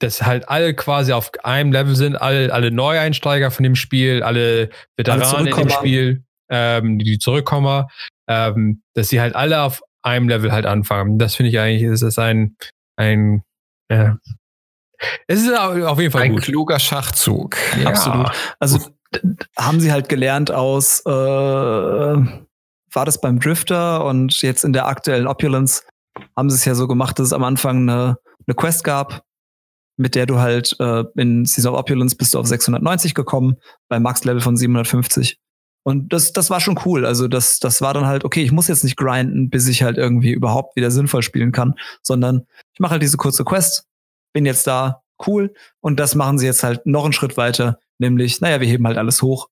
[0.00, 4.70] dass halt alle quasi auf einem Level sind, alle, alle Neueinsteiger von dem Spiel, alle
[4.96, 5.70] Veteranen in dem.
[5.70, 7.88] Spiel, ähm, die Zurückkommer,
[8.28, 11.18] ähm, dass sie halt alle auf einem Level halt anfangen.
[11.18, 12.56] Das finde ich eigentlich, ist das ein,
[12.96, 13.42] ein,
[13.88, 14.10] äh,
[15.26, 16.42] es ist auf jeden Fall Ein gut.
[16.42, 17.56] kluger Schachzug.
[17.82, 17.88] Ja.
[17.88, 18.30] Absolut.
[18.58, 18.78] Also
[19.58, 22.16] haben sie halt gelernt aus, äh,
[22.96, 25.84] war das beim Drifter und jetzt in der aktuellen Opulence
[26.34, 29.22] haben sie es ja so gemacht, dass es am Anfang eine, eine Quest gab,
[29.98, 33.56] mit der du halt äh, in Season of Opulence bist du auf 690 gekommen,
[33.88, 35.38] beim Max-Level von 750.
[35.84, 37.06] Und das, das war schon cool.
[37.06, 39.98] Also das, das war dann halt, okay, ich muss jetzt nicht grinden, bis ich halt
[39.98, 43.84] irgendwie überhaupt wieder sinnvoll spielen kann, sondern ich mache halt diese kurze Quest,
[44.32, 45.54] bin jetzt da, cool.
[45.80, 48.98] Und das machen sie jetzt halt noch einen Schritt weiter, nämlich, naja, wir heben halt
[48.98, 49.48] alles hoch.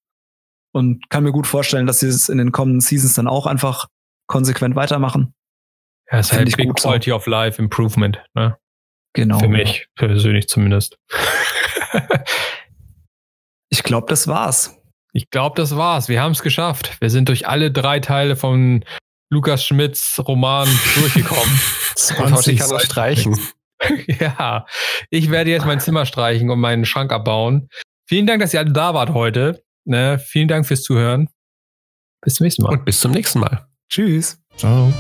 [0.75, 3.87] Und kann mir gut vorstellen, dass sie es in den kommenden Seasons dann auch einfach
[4.27, 5.35] konsequent weitermachen.
[6.11, 6.89] Ja, es ist halt ich Big gut so.
[6.89, 8.59] Quality of Life Improvement, ne?
[9.13, 9.39] Genau.
[9.39, 10.99] Für mich, persönlich zumindest.
[13.75, 14.81] Ich glaube, das war's.
[15.13, 16.09] Ich glaube, das war's.
[16.09, 16.97] Wir haben es geschafft.
[17.01, 18.85] Wir sind durch alle drei Teile von
[19.33, 21.61] Lukas Schmidts Roman durchgekommen.
[21.97, 23.39] Ich kann noch streichen.
[24.21, 24.67] ja,
[25.11, 27.69] ich werde jetzt mein Zimmer streichen und meinen Schrank abbauen.
[28.07, 29.64] Vielen Dank, dass ihr alle da wart heute.
[29.85, 31.29] Ne, vielen Dank fürs Zuhören.
[32.23, 32.73] Bis zum nächsten Mal.
[32.73, 33.69] Und bis zum nächsten Mal.
[33.89, 34.39] Tschüss.
[34.57, 34.93] Ciao.